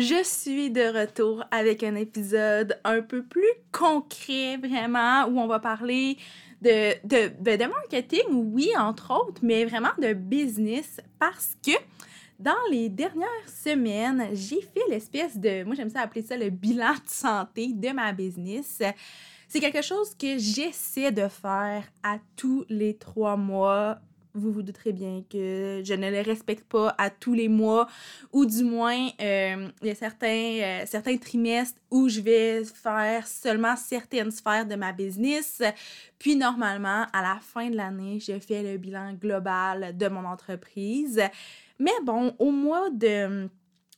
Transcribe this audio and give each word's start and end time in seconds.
Je 0.00 0.22
suis 0.22 0.70
de 0.70 0.96
retour 0.96 1.42
avec 1.50 1.82
un 1.82 1.96
épisode 1.96 2.78
un 2.84 3.02
peu 3.02 3.24
plus 3.24 3.50
concret, 3.72 4.56
vraiment, 4.56 5.24
où 5.24 5.40
on 5.40 5.48
va 5.48 5.58
parler 5.58 6.16
de, 6.62 6.94
de, 7.04 7.56
de, 7.56 7.64
marketing, 7.64 8.28
oui, 8.30 8.70
entre 8.78 9.10
autres, 9.10 9.40
mais 9.42 9.64
vraiment 9.64 9.90
de 10.00 10.12
business 10.12 11.00
parce 11.18 11.56
que 11.66 11.72
dans 12.38 12.54
les 12.70 12.88
dernières 12.88 13.48
semaines, 13.48 14.28
j'ai 14.34 14.60
fait 14.60 14.88
l'espèce 14.88 15.36
de, 15.36 15.64
moi 15.64 15.74
j'aime 15.74 15.90
ça 15.90 16.02
appeler 16.02 16.22
ça 16.22 16.36
le 16.36 16.50
bilan 16.50 16.92
de 16.92 17.08
santé 17.08 17.72
de 17.72 17.88
ma 17.88 18.12
business. 18.12 18.80
C'est 19.48 19.58
quelque 19.58 19.82
chose 19.82 20.14
que 20.14 20.38
j'essaie 20.38 21.10
de 21.10 21.26
faire 21.26 21.82
à 22.04 22.18
tous 22.36 22.64
les 22.68 22.96
trois 22.96 23.36
mois 23.36 23.98
vous 24.38 24.52
vous 24.52 24.62
douterez 24.62 24.92
bien 24.92 25.22
que 25.30 25.82
je 25.84 25.94
ne 25.94 26.10
les 26.10 26.22
respecte 26.22 26.64
pas 26.64 26.94
à 26.96 27.10
tous 27.10 27.34
les 27.34 27.48
mois, 27.48 27.88
ou 28.32 28.46
du 28.46 28.64
moins, 28.64 29.08
euh, 29.20 29.68
il 29.82 29.88
y 29.88 29.90
a 29.90 29.94
certains, 29.94 30.26
euh, 30.60 30.82
certains 30.86 31.16
trimestres 31.16 31.80
où 31.90 32.08
je 32.08 32.20
vais 32.20 32.64
faire 32.64 33.26
seulement 33.26 33.76
certaines 33.76 34.30
sphères 34.30 34.66
de 34.66 34.74
ma 34.74 34.92
business. 34.92 35.62
Puis 36.18 36.36
normalement, 36.36 37.06
à 37.12 37.22
la 37.22 37.38
fin 37.40 37.68
de 37.68 37.76
l'année, 37.76 38.18
je 38.20 38.38
fais 38.38 38.62
le 38.62 38.78
bilan 38.78 39.14
global 39.14 39.96
de 39.96 40.08
mon 40.08 40.24
entreprise. 40.24 41.20
Mais 41.78 41.92
bon, 42.04 42.34
au 42.38 42.50
mois 42.50 42.90
de 42.90 43.48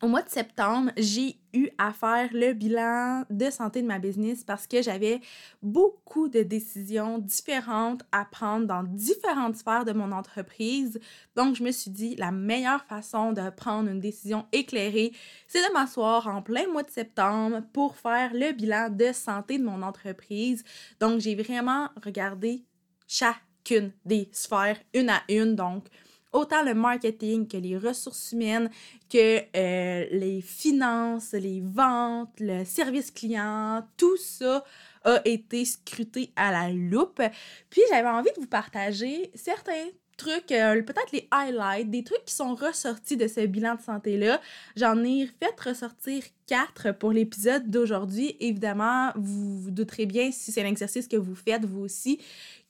au 0.03 0.09
mois 0.09 0.23
de 0.23 0.31
septembre, 0.31 0.93
j'ai 0.97 1.37
eu 1.53 1.69
à 1.77 1.93
faire 1.93 2.31
le 2.33 2.55
bilan 2.55 3.25
de 3.29 3.51
santé 3.51 3.83
de 3.83 3.87
ma 3.87 3.99
business 3.99 4.45
parce 4.45 4.67
que 4.67 4.81
j'avais 4.81 5.21
beaucoup 5.63 6.29
de 6.29 6.43
décisions 6.43 7.19
différentes 7.19 8.03
à 8.11 8.25
prendre 8.25 8.67
dans 8.67 8.83
différentes 8.83 9.57
sphères 9.57 9.85
de 9.85 9.93
mon 9.93 10.11
entreprise. 10.13 10.99
Donc, 11.37 11.57
je 11.57 11.63
me 11.63 11.71
suis 11.71 11.91
dit, 11.91 12.17
la 12.17 12.31
meilleure 12.31 12.85
façon 12.85 13.33
de 13.33 13.51
prendre 13.51 13.91
une 13.91 14.01
décision 14.01 14.47
éclairée, 14.53 15.13
c'est 15.47 15.67
de 15.69 15.73
m'asseoir 15.75 16.29
en 16.29 16.41
plein 16.41 16.67
mois 16.69 16.83
de 16.83 16.91
septembre 16.91 17.63
pour 17.75 17.97
faire 17.97 18.33
le 18.33 18.53
bilan 18.53 18.89
de 18.89 19.13
santé 19.13 19.59
de 19.59 19.65
mon 19.65 19.83
entreprise. 19.83 20.65
Donc, 20.99 21.21
j'ai 21.21 21.35
vraiment 21.35 21.89
regardé 22.03 22.65
chacune 23.07 23.93
des 24.07 24.31
sphères, 24.33 24.79
une 24.95 25.11
à 25.11 25.21
une. 25.29 25.57
Autant 26.33 26.63
le 26.63 26.75
marketing 26.75 27.47
que 27.49 27.57
les 27.57 27.77
ressources 27.77 28.33
humaines, 28.33 28.71
que 29.09 29.41
euh, 29.57 30.07
les 30.11 30.41
finances, 30.41 31.33
les 31.33 31.61
ventes, 31.61 32.35
le 32.39 32.65
service 32.65 33.11
client, 33.11 33.87
tout 33.97 34.17
ça 34.17 34.65
a 35.05 35.21
été 35.25 35.65
scruté 35.65 36.33
à 36.37 36.53
la 36.53 36.71
loupe. 36.71 37.23
Puis 37.71 37.83
j'avais 37.91 38.09
envie 38.09 38.31
de 38.37 38.41
vous 38.41 38.47
partager 38.47 39.31
certains 39.35 39.87
trucs, 40.21 40.53
euh, 40.53 40.83
peut-être 40.83 41.13
les 41.13 41.27
highlights, 41.31 41.91
des 41.91 42.05
trucs 42.05 42.25
qui 42.27 42.35
sont 42.35 42.55
ressortis 42.55 43.17
de 43.17 43.27
ce 43.27 43.47
bilan 43.47 43.77
de 43.77 43.81
santé-là. 43.81 44.41
J'en 44.77 45.03
ai 45.03 45.27
fait 45.27 45.59
ressortir 45.61 46.23
pour 46.99 47.13
l'épisode 47.13 47.71
d'aujourd'hui. 47.71 48.37
Évidemment, 48.41 49.11
vous 49.15 49.59
vous 49.61 49.71
douterez 49.71 50.07
bien 50.07 50.31
si 50.33 50.53
c'est 50.53 50.63
l'exercice 50.63 51.07
que 51.07 51.17
vous 51.17 51.35
faites, 51.35 51.65
vous 51.65 51.81
aussi, 51.81 52.21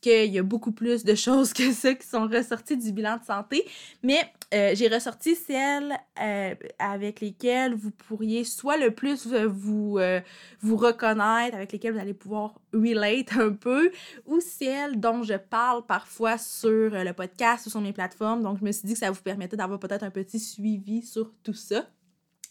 qu'il 0.00 0.32
y 0.32 0.38
a 0.38 0.42
beaucoup 0.42 0.72
plus 0.72 1.04
de 1.04 1.14
choses 1.14 1.52
que 1.54 1.72
ça 1.72 1.94
qui 1.94 2.06
sont 2.06 2.26
ressorties 2.26 2.76
du 2.76 2.92
bilan 2.92 3.16
de 3.18 3.24
santé. 3.24 3.64
Mais 4.02 4.20
euh, 4.52 4.72
j'ai 4.74 4.88
ressorti 4.88 5.34
celles 5.34 5.94
euh, 6.20 6.54
avec 6.78 7.20
lesquelles 7.20 7.74
vous 7.74 7.90
pourriez 7.90 8.44
soit 8.44 8.76
le 8.76 8.90
plus 8.90 9.26
vous, 9.26 9.98
euh, 9.98 10.20
vous 10.60 10.76
reconnaître, 10.76 11.56
avec 11.56 11.72
lesquelles 11.72 11.94
vous 11.94 12.00
allez 12.00 12.14
pouvoir 12.14 12.60
relate 12.72 13.32
un 13.36 13.52
peu, 13.52 13.90
ou 14.26 14.40
celles 14.40 14.98
dont 15.00 15.22
je 15.22 15.34
parle 15.34 15.86
parfois 15.86 16.36
sur 16.38 16.90
le 16.90 17.12
podcast 17.12 17.66
ou 17.66 17.70
sur 17.70 17.80
mes 17.80 17.92
plateformes. 17.92 18.42
Donc, 18.42 18.58
je 18.58 18.64
me 18.64 18.72
suis 18.72 18.86
dit 18.86 18.92
que 18.94 18.98
ça 18.98 19.10
vous 19.10 19.22
permettait 19.22 19.56
d'avoir 19.56 19.78
peut-être 19.78 20.02
un 20.02 20.10
petit 20.10 20.38
suivi 20.38 21.02
sur 21.02 21.32
tout 21.42 21.54
ça. 21.54 21.86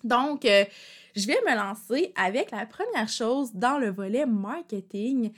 Donc, 0.03 0.43
je 0.43 1.27
vais 1.27 1.39
me 1.47 1.55
lancer 1.55 2.13
avec 2.15 2.51
la 2.51 2.65
première 2.65 3.09
chose 3.09 3.51
dans 3.53 3.77
le 3.77 3.89
volet 3.89 4.25
marketing 4.25 5.31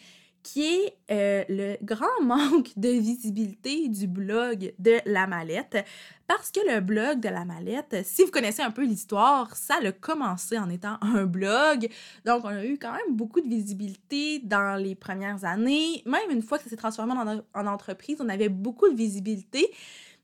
qui 0.43 0.63
est 0.63 0.93
euh, 1.11 1.43
le 1.49 1.77
grand 1.83 2.05
manque 2.21 2.71
de 2.77 2.89
visibilité 2.89 3.87
du 3.87 4.07
blog 4.07 4.73
de 4.79 4.97
la 5.05 5.27
mallette. 5.27 5.85
Parce 6.27 6.51
que 6.51 6.59
le 6.65 6.79
blog 6.79 7.19
de 7.19 7.29
la 7.29 7.43
mallette, 7.43 7.97
si 8.05 8.23
vous 8.23 8.31
connaissez 8.31 8.61
un 8.61 8.71
peu 8.71 8.85
l'histoire, 8.85 9.55
ça 9.55 9.79
a 9.83 9.91
commencé 9.91 10.57
en 10.57 10.69
étant 10.69 10.97
un 11.01 11.25
blog. 11.25 11.89
Donc, 12.25 12.45
on 12.45 12.49
a 12.49 12.65
eu 12.65 12.77
quand 12.77 12.93
même 12.93 13.15
beaucoup 13.15 13.41
de 13.41 13.47
visibilité 13.47 14.39
dans 14.39 14.81
les 14.81 14.95
premières 14.95 15.43
années. 15.43 16.01
Même 16.05 16.31
une 16.31 16.41
fois 16.41 16.57
que 16.57 16.63
ça 16.63 16.69
s'est 16.69 16.77
transformé 16.77 17.13
en 17.53 17.67
entreprise, 17.67 18.17
on 18.21 18.29
avait 18.29 18.49
beaucoup 18.49 18.89
de 18.89 18.95
visibilité. 18.95 19.69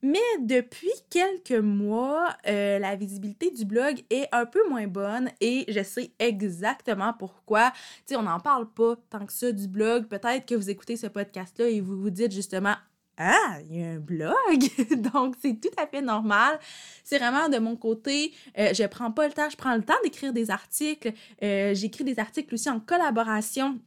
Mais 0.02 0.19
depuis 0.41 0.91
quelques 1.09 1.59
mois, 1.63 2.35
euh, 2.47 2.78
la 2.80 2.96
visibilité 2.96 3.50
du 3.52 3.66
blog 3.66 4.03
est 4.09 4.28
un 4.31 4.46
peu 4.46 4.68
moins 4.69 4.88
bonne 4.88 5.31
et 5.41 5.66
je 5.68 5.81
sais 5.81 6.12
exactement 6.19 7.13
pourquoi. 7.13 7.72
Tu 7.72 8.13
sais, 8.13 8.16
on 8.16 8.24
n'en 8.24 8.40
parle 8.40 8.69
pas 8.69 8.96
tant 9.09 9.25
que 9.25 9.34
ça 9.34 9.52
du 9.52 9.68
blog. 9.68 10.07
Peut-être 10.07 10.46
que 10.46 10.56
vous 10.56 10.69
écoutez 10.69 10.97
ce 10.97 11.07
podcast-là 11.07 11.68
et 11.68 11.81
vous 11.81 12.00
vous 12.00 12.12
dites 12.12 12.31
justement 12.31 12.75
ah, 13.19 13.57
il 13.68 13.80
y 13.80 13.84
a 13.84 13.94
un 13.94 14.00
blog! 14.00 14.36
Donc, 15.13 15.36
c'est 15.41 15.59
tout 15.59 15.74
à 15.75 15.88
fait 15.88 16.03
normal. 16.03 16.59
C'est 17.03 17.18
vraiment 17.18 17.50
de 17.50 17.57
mon 17.57 17.75
côté, 17.75 18.31
euh, 18.59 18.74
je 18.75 18.84
prends 18.84 19.12
pas 19.12 19.28
le 19.28 19.34
temps, 19.34 19.50
je 19.50 19.57
prends 19.57 19.75
le 19.75 19.81
temps 19.81 19.96
d'écrire 20.03 20.34
des 20.34 20.52
articles. 20.52 21.12
Euh, 21.41 21.74
j'écris 21.74 22.03
des 22.03 22.19
articles 22.19 22.53
aussi 22.53 22.69
en 22.69 22.80
collaboration 22.80 23.80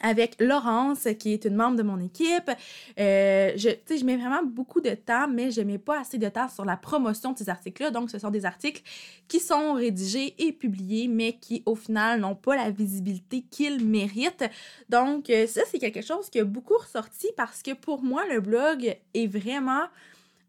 avec 0.00 0.36
Laurence, 0.40 1.08
qui 1.18 1.32
est 1.32 1.44
une 1.44 1.56
membre 1.56 1.76
de 1.76 1.82
mon 1.82 2.00
équipe. 2.00 2.50
Euh, 2.98 3.52
je, 3.56 3.70
je 3.88 4.04
mets 4.04 4.16
vraiment 4.16 4.42
beaucoup 4.42 4.80
de 4.80 4.90
temps, 4.90 5.28
mais 5.28 5.50
je 5.50 5.60
mets 5.62 5.78
pas 5.78 6.00
assez 6.00 6.18
de 6.18 6.28
temps 6.28 6.48
sur 6.48 6.64
la 6.64 6.76
promotion 6.76 7.32
de 7.32 7.38
ces 7.38 7.48
articles-là. 7.48 7.90
Donc, 7.90 8.10
ce 8.10 8.18
sont 8.18 8.30
des 8.30 8.44
articles 8.44 8.82
qui 9.28 9.40
sont 9.40 9.74
rédigés 9.74 10.34
et 10.38 10.52
publiés, 10.52 11.08
mais 11.08 11.34
qui, 11.34 11.62
au 11.66 11.74
final, 11.74 12.20
n'ont 12.20 12.34
pas 12.34 12.56
la 12.56 12.70
visibilité 12.70 13.44
qu'ils 13.50 13.84
méritent. 13.84 14.44
Donc, 14.88 15.30
euh, 15.30 15.46
ça, 15.46 15.62
c'est 15.70 15.78
quelque 15.78 16.02
chose 16.02 16.30
qui 16.30 16.40
a 16.40 16.44
beaucoup 16.44 16.76
ressorti 16.78 17.28
parce 17.36 17.62
que 17.62 17.72
pour 17.72 18.02
moi, 18.02 18.22
le 18.28 18.40
blog 18.40 18.96
est 19.14 19.26
vraiment 19.26 19.84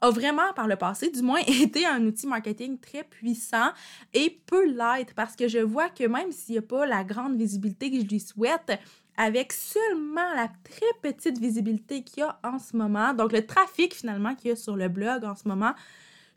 a 0.02 0.12
vraiment 0.12 0.53
par 0.56 0.68
le 0.68 0.75
passé, 0.75 1.09
du 1.09 1.22
moins, 1.22 1.40
été 1.47 1.85
un 1.85 2.06
outil 2.06 2.28
marketing 2.28 2.78
très 2.78 3.03
puissant 3.03 3.72
et 4.14 4.40
peut 4.46 4.66
l'être 4.66 5.14
parce 5.16 5.35
que 5.35 5.47
je 5.47 5.59
vois 5.59 5.90
que 5.90 6.03
même 6.06 6.31
s'il 6.31 6.53
n'y 6.53 6.59
a 6.59 6.62
pas 6.62 6.85
la 6.85 7.03
grande 7.03 7.38
visibilité 7.38 7.90
que 7.91 8.00
je 8.00 8.06
lui 8.06 8.19
souhaite, 8.19 8.79
avec 9.17 9.51
seulement 9.51 10.33
la 10.35 10.50
très 10.63 10.85
petite 11.01 11.39
visibilité 11.39 12.03
qu'il 12.03 12.19
y 12.19 12.23
a 12.23 12.39
en 12.44 12.59
ce 12.59 12.78
moment, 12.78 13.13
donc 13.13 13.31
le 13.31 13.45
trafic 13.45 13.95
finalement 13.95 14.35
qu'il 14.35 14.50
y 14.50 14.53
a 14.53 14.55
sur 14.55 14.75
le 14.75 14.88
blog 14.88 15.25
en 15.25 15.35
ce 15.35 15.47
moment, 15.47 15.73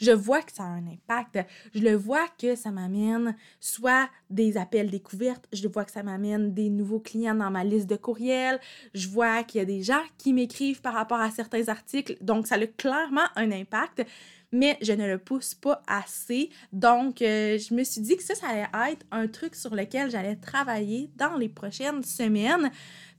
je 0.01 0.11
vois 0.11 0.43
que 0.43 0.53
ça 0.53 0.65
a 0.65 0.67
un 0.67 0.87
impact. 0.87 1.39
Je 1.75 1.81
le 1.81 1.95
vois 1.95 2.27
que 2.39 2.55
ça 2.55 2.71
m'amène 2.71 3.37
soit 3.61 4.09
des 4.31 4.57
appels 4.57 4.91
découvertes, 4.91 5.47
je 5.53 5.69
vois 5.69 5.85
que 5.85 5.93
ça 5.93 6.03
m'amène 6.03 6.55
des 6.55 6.71
nouveaux 6.71 7.01
clients 7.01 7.35
dans 7.35 7.51
ma 7.51 7.65
liste 7.65 7.89
de 7.89 7.97
courriels, 7.97 8.61
je 8.95 9.09
vois 9.09 9.45
qu'il 9.45 9.59
y 9.59 9.63
a 9.63 9.67
des 9.67 9.83
gens 9.83 10.03
qui 10.19 10.33
m'écrivent 10.33 10.81
par 10.81 10.95
rapport 10.95 11.21
à 11.21 11.31
certains 11.31 11.69
articles, 11.69 12.17
donc 12.21 12.47
ça 12.47 12.57
a 12.57 12.67
clairement 12.67 13.27
un 13.37 13.51
impact 13.53 14.05
mais 14.53 14.77
je 14.83 14.93
ne 14.93 15.07
le 15.07 15.19
pousse 15.19 15.55
pas 15.55 15.83
assez. 15.87 16.51
Donc, 16.73 17.23
euh, 17.23 17.59
je 17.59 17.73
me 17.75 17.85
suis 17.85 18.01
dit 18.01 18.17
que 18.17 18.23
ça, 18.23 18.35
ça 18.35 18.49
allait 18.49 18.93
être 18.93 19.07
un 19.11 19.29
truc 19.29 19.55
sur 19.55 19.75
lequel 19.75 20.11
j'allais 20.11 20.37
travailler 20.37 21.11
dans 21.17 21.37
les 21.37 21.49
prochaines 21.49 22.03
semaines 22.03 22.71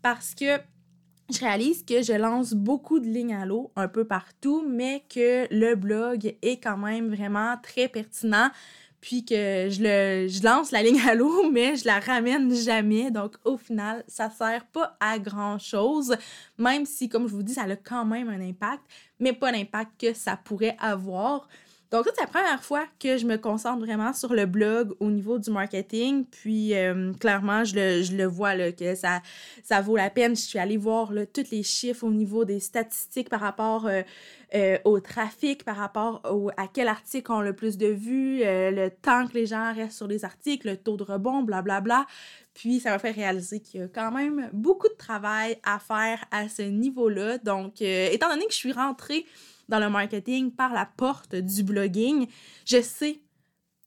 parce 0.01 0.35
que 0.35 0.59
je 1.31 1.39
réalise 1.39 1.83
que 1.83 2.01
je 2.01 2.13
lance 2.13 2.53
beaucoup 2.53 2.99
de 2.99 3.07
lignes 3.07 3.35
à 3.35 3.45
l'eau 3.45 3.71
un 3.75 3.87
peu 3.87 4.05
partout, 4.05 4.65
mais 4.67 5.03
que 5.13 5.47
le 5.53 5.75
blog 5.75 6.35
est 6.41 6.57
quand 6.61 6.77
même 6.77 7.13
vraiment 7.13 7.55
très 7.61 7.87
pertinent 7.87 8.49
puis 9.01 9.25
que 9.25 9.67
je, 9.69 9.81
le, 9.81 10.27
je 10.27 10.43
lance 10.43 10.71
la 10.71 10.83
ligne 10.83 11.01
à 11.01 11.15
l'eau, 11.15 11.49
mais 11.51 11.75
je 11.75 11.85
la 11.85 11.99
ramène 11.99 12.53
jamais. 12.53 13.09
Donc, 13.11 13.35
au 13.43 13.57
final, 13.57 14.03
ça 14.07 14.29
sert 14.29 14.65
pas 14.67 14.95
à 14.99 15.17
grand-chose, 15.17 16.15
même 16.57 16.85
si, 16.85 17.09
comme 17.09 17.27
je 17.27 17.33
vous 17.33 17.43
dis, 17.43 17.55
ça 17.55 17.63
a 17.63 17.75
quand 17.75 18.05
même 18.05 18.29
un 18.29 18.39
impact, 18.39 18.83
mais 19.19 19.33
pas 19.33 19.51
l'impact 19.51 19.99
que 19.99 20.13
ça 20.13 20.37
pourrait 20.37 20.77
avoir. 20.79 21.49
Donc, 21.91 22.05
c'est 22.15 22.21
la 22.21 22.27
première 22.27 22.63
fois 22.63 22.85
que 23.01 23.17
je 23.17 23.25
me 23.25 23.35
concentre 23.35 23.85
vraiment 23.85 24.13
sur 24.13 24.33
le 24.33 24.45
blog 24.45 24.95
au 25.01 25.11
niveau 25.11 25.37
du 25.37 25.51
marketing. 25.51 26.23
Puis, 26.23 26.73
euh, 26.73 27.11
clairement, 27.19 27.65
je 27.65 28.15
le, 28.15 28.25
vois 28.25 28.71
que 28.71 28.95
ça, 28.95 29.81
vaut 29.81 29.97
la 29.97 30.09
peine. 30.09 30.33
Je 30.33 30.41
suis 30.41 30.57
allée 30.57 30.77
voir 30.77 31.11
là, 31.11 31.25
tous 31.25 31.51
les 31.51 31.63
chiffres 31.63 32.05
au 32.05 32.11
niveau 32.11 32.45
des 32.45 32.61
statistiques 32.61 33.27
par 33.27 33.41
rapport 33.41 33.87
euh, 33.87 34.03
euh, 34.55 34.77
au 34.85 35.01
trafic, 35.01 35.65
par 35.65 35.75
rapport 35.75 36.21
à 36.55 36.67
quel 36.69 36.87
article 36.87 37.29
ont 37.29 37.41
le 37.41 37.53
plus 37.53 37.77
de 37.77 37.87
vues, 37.87 38.39
le 38.39 38.87
temps 38.87 39.27
que 39.27 39.33
les 39.33 39.45
gens 39.45 39.73
restent 39.73 39.97
sur 39.97 40.07
les 40.07 40.23
articles, 40.23 40.69
le 40.69 40.77
taux 40.77 40.95
de 40.95 41.03
rebond, 41.03 41.43
blablabla. 41.43 41.81
Bla, 41.81 41.95
bla. 41.97 42.07
Puis, 42.53 42.79
ça 42.79 42.91
m'a 42.91 42.99
fait 42.99 43.11
réaliser 43.11 43.59
qu'il 43.59 43.81
y 43.81 43.83
a 43.83 43.87
quand 43.89 44.11
même 44.11 44.49
beaucoup 44.53 44.87
de 44.87 44.97
travail 44.97 45.57
à 45.63 45.77
faire 45.77 46.23
à 46.31 46.47
ce 46.47 46.61
niveau-là. 46.61 47.37
Donc, 47.39 47.81
étant 47.81 48.29
donné 48.29 48.45
que 48.45 48.53
je 48.53 48.57
suis 48.57 48.71
rentrée 48.71 49.25
dans 49.71 49.79
le 49.79 49.89
marketing 49.89 50.51
par 50.51 50.73
la 50.73 50.85
porte 50.85 51.33
du 51.33 51.63
blogging, 51.63 52.27
je 52.65 52.81
sais 52.81 53.21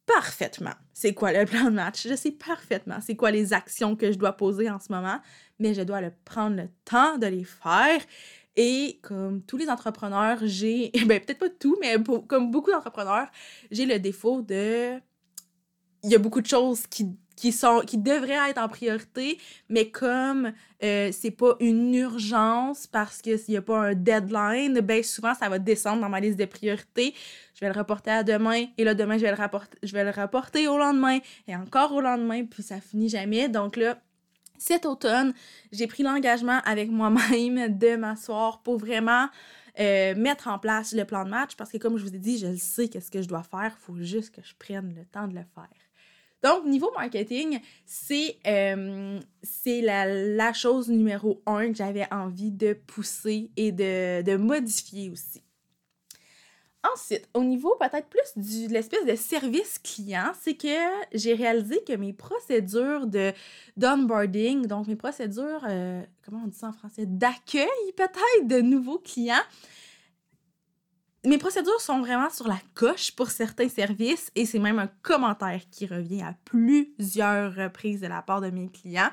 parfaitement 0.07 0.75
c'est 0.95 1.13
quoi 1.13 1.33
le 1.33 1.45
plan 1.45 1.65
de 1.65 1.71
match. 1.71 2.07
Je 2.09 2.15
sais 2.15 2.31
parfaitement 2.31 2.99
c'est 3.03 3.17
quoi 3.17 3.31
les 3.31 3.53
actions 3.53 3.95
que 3.95 4.11
je 4.11 4.19
dois 4.19 4.33
poser 4.33 4.71
en 4.71 4.81
ce 4.81 4.91
moment, 4.91 5.21
mais 5.59 5.75
je 5.75 5.83
dois 5.83 6.01
le 6.01 6.13
prendre 6.25 6.57
le 6.57 6.69
temps 6.85 7.19
de 7.19 7.27
les 7.27 7.45
faire. 7.45 8.01
Et 8.57 9.01
comme 9.03 9.43
tous 9.43 9.57
les 9.57 9.69
entrepreneurs, 9.69 10.39
j'ai, 10.43 10.91
ben 11.07 11.21
peut-être 11.21 11.41
pas 11.41 11.51
tout, 11.51 11.77
mais 11.81 11.97
comme 12.29 12.51
beaucoup 12.51 12.71
d'entrepreneurs, 12.71 13.29
j'ai 13.71 13.85
le 13.85 13.99
défaut 13.99 14.43
de... 14.43 14.95
Il 16.05 16.11
y 16.11 16.15
a 16.15 16.19
beaucoup 16.19 16.41
de 16.41 16.47
choses 16.47 16.87
qui 16.87 17.17
qui, 17.37 17.53
sont, 17.53 17.81
qui 17.81 17.99
devraient 17.99 18.51
être 18.51 18.59
en 18.59 18.69
priorité, 18.69 19.39
mais 19.69 19.91
comme 19.91 20.53
euh, 20.83 21.11
c'est 21.13 21.31
pas 21.31 21.57
une 21.61 21.95
urgence 21.95 22.87
parce 22.87 23.23
qu'il 23.23 23.39
n'y 23.49 23.57
a 23.57 23.63
pas 23.63 23.79
un 23.79 23.95
deadline, 23.95 24.81
ben 24.81 25.03
souvent 25.03 25.35
ça 25.35 25.49
va 25.49 25.59
descendre 25.59 26.01
dans 26.01 26.09
ma 26.09 26.21
liste 26.21 26.39
de 26.39 26.45
priorités. 26.45 27.15
Je 27.55 27.61
vais 27.61 27.73
le 27.73 27.79
reporter 27.79 28.11
à 28.11 28.23
demain, 28.23 28.67
et 28.77 28.85
là 28.85 28.95
demain 28.95 29.17
je 29.17 29.23
vais 29.23 29.31
le, 29.31 29.37
rapporter, 29.37 29.79
je 29.83 29.93
vais 29.93 30.05
le 30.05 30.11
rapporter 30.11 30.69
au 30.69 30.79
lendemain, 30.79 31.19
et 31.49 31.57
encore 31.57 31.93
au 31.93 32.01
lendemain, 32.01 32.45
puis 32.45 32.63
ça 32.63 32.81
finit 32.81 33.09
jamais. 33.09 33.49
Donc 33.49 33.77
là, 33.77 33.99
cet 34.59 34.87
automne, 34.87 35.35
j'ai 35.73 35.87
pris 35.87 36.03
l'engagement 36.03 36.61
avec 36.65 36.91
moi-même 36.91 37.77
de 37.79 37.97
m'asseoir 37.97 38.63
pour 38.63 38.79
vraiment 38.79 39.29
euh, 39.81 40.15
mettre 40.15 40.49
en 40.49 40.59
place 40.59 40.93
le 40.93 41.05
plan 41.05 41.25
de 41.25 41.31
match 41.31 41.57
parce 41.57 41.73
que 41.73 41.79
comme 41.79 41.97
je 41.97 42.05
vous 42.05 42.15
ai 42.15 42.19
dit, 42.19 42.39
je 42.39 42.47
le 42.47 42.57
sais 42.57 42.89
qu'est-ce 42.89 43.11
que 43.11 43.23
je 43.23 43.29
dois 43.29 43.43
faire, 43.43 43.77
il 43.77 43.85
faut 43.85 44.01
juste 44.01 44.35
que 44.35 44.41
je 44.43 44.55
prenne 44.57 44.95
le 44.95 45.05
temps 45.05 45.27
de 45.27 45.35
le 45.35 45.45
faire. 45.55 45.84
Donc, 46.44 46.67
niveau 46.67 46.91
marketing, 46.94 47.58
c'est 47.87 48.37
euh, 48.46 49.19
la, 49.67 50.52
chose 50.52 50.91
numéro 50.91 51.43
un 51.46 51.69
que 51.69 51.75
j'avais 51.75 52.06
envie 52.12 52.50
de 52.50 52.75
pousser 52.75 53.50
et 53.56 53.73
de, 53.73 54.20
de 54.20 54.37
modifier 54.37 55.08
aussi. 55.08 55.43
Ensuite, 56.93 57.26
au 57.32 57.43
niveau 57.43 57.75
peut-être 57.81 58.08
plus 58.08 58.67
de 58.69 58.70
l'espèce 58.70 59.06
de 59.06 59.17
service 59.17 59.79
client, 59.79 60.32
c'est 60.38 60.55
que 60.55 60.69
j'ai 61.14 61.32
réalisé 61.32 61.82
que 61.82 61.94
mes 61.94 62.12
procédures 62.12 63.06
de 63.06 63.32
d'onboarding, 63.79 64.67
donc 64.67 64.87
mes 64.87 64.96
procédures, 64.96 65.64
euh, 65.67 66.02
comment 66.26 66.43
on 66.44 66.49
dit 66.49 66.58
ça 66.58 66.69
en 66.69 66.73
français, 66.73 67.06
d'accueil 67.06 67.64
peut-être 67.96 68.46
de 68.46 68.61
nouveaux 68.61 68.99
clients, 68.99 69.43
mes 71.25 71.38
procédures 71.38 71.81
sont 71.81 72.00
vraiment 72.00 72.31
sur 72.31 72.47
la 72.49 72.59
coche 72.75 73.12
pour 73.12 73.31
certains 73.31 73.69
services 73.69 74.31
et 74.35 74.47
c'est 74.47 74.59
même 74.59 74.79
un 74.79 74.91
commentaire 75.03 75.62
qui 75.71 75.87
revient 75.87 76.23
à 76.23 76.35
plusieurs 76.44 77.55
reprises 77.55 78.00
de 78.00 78.06
la 78.06 78.23
part 78.23 78.41
de 78.41 78.50
mes 78.50 78.69
clients. 78.69 79.11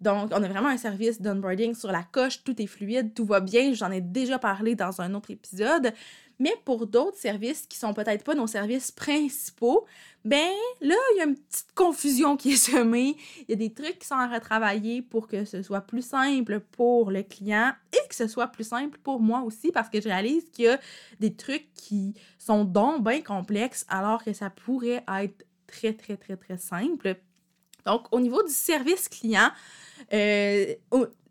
Donc, 0.00 0.30
on 0.32 0.42
a 0.42 0.48
vraiment 0.48 0.68
un 0.68 0.76
service 0.76 1.22
d'onboarding 1.22 1.74
sur 1.74 1.90
la 1.90 2.02
coche, 2.02 2.44
tout 2.44 2.60
est 2.60 2.66
fluide, 2.66 3.14
tout 3.14 3.24
va 3.24 3.40
bien. 3.40 3.72
J'en 3.72 3.90
ai 3.90 4.02
déjà 4.02 4.38
parlé 4.38 4.74
dans 4.74 5.00
un 5.00 5.14
autre 5.14 5.30
épisode. 5.30 5.92
Mais 6.38 6.54
pour 6.64 6.86
d'autres 6.86 7.16
services 7.16 7.66
qui 7.66 7.78
sont 7.78 7.94
peut-être 7.94 8.24
pas 8.24 8.34
nos 8.34 8.46
services 8.46 8.90
principaux, 8.90 9.86
ben 10.24 10.52
là, 10.80 10.94
il 11.14 11.18
y 11.18 11.20
a 11.20 11.24
une 11.24 11.36
petite 11.36 11.72
confusion 11.74 12.36
qui 12.36 12.52
est 12.52 12.56
semée. 12.56 13.16
Il 13.42 13.50
y 13.50 13.52
a 13.52 13.56
des 13.56 13.72
trucs 13.72 13.98
qui 13.98 14.06
sont 14.06 14.16
à 14.16 14.26
retravailler 14.26 15.00
pour 15.00 15.28
que 15.28 15.44
ce 15.44 15.62
soit 15.62 15.80
plus 15.80 16.04
simple 16.04 16.60
pour 16.60 17.10
le 17.10 17.22
client 17.22 17.72
et 17.92 18.08
que 18.08 18.14
ce 18.14 18.26
soit 18.26 18.48
plus 18.48 18.64
simple 18.64 18.98
pour 19.02 19.20
moi 19.20 19.42
aussi 19.42 19.72
parce 19.72 19.88
que 19.88 20.00
je 20.00 20.08
réalise 20.08 20.50
qu'il 20.50 20.66
y 20.66 20.68
a 20.68 20.80
des 21.20 21.34
trucs 21.34 21.72
qui 21.74 22.14
sont 22.38 22.64
donc 22.64 23.02
bien 23.02 23.22
complexes 23.22 23.86
alors 23.88 24.22
que 24.22 24.32
ça 24.32 24.50
pourrait 24.50 25.04
être 25.08 25.46
très, 25.66 25.92
très, 25.94 26.16
très, 26.16 26.36
très 26.36 26.58
simple. 26.58 27.16
Donc, 27.84 28.12
au 28.12 28.20
niveau 28.20 28.42
du 28.42 28.52
service 28.52 29.08
client, 29.08 29.50
euh, 30.12 30.74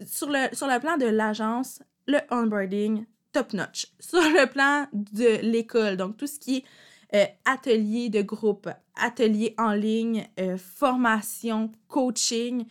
sur, 0.06 0.30
le, 0.30 0.56
sur 0.56 0.68
le 0.68 0.80
plan 0.80 0.98
de 0.98 1.06
l'agence, 1.06 1.84
le 2.08 2.20
onboarding, 2.32 3.06
top 3.36 3.54
notch. 3.54 3.88
Sur 4.00 4.22
le 4.22 4.48
plan 4.48 4.88
de 4.94 5.42
l'école, 5.42 5.98
donc 5.98 6.16
tout 6.16 6.28
ce 6.28 6.40
qui 6.40 6.58
est 6.58 6.64
euh, 7.14 7.26
atelier 7.44 8.10
de 8.10 8.22
groupe, 8.22 8.70
atelier 8.96 9.54
en 9.58 9.74
ligne, 9.74 10.28
euh, 10.40 10.58
formation, 10.58 11.70
coaching, 11.90 12.66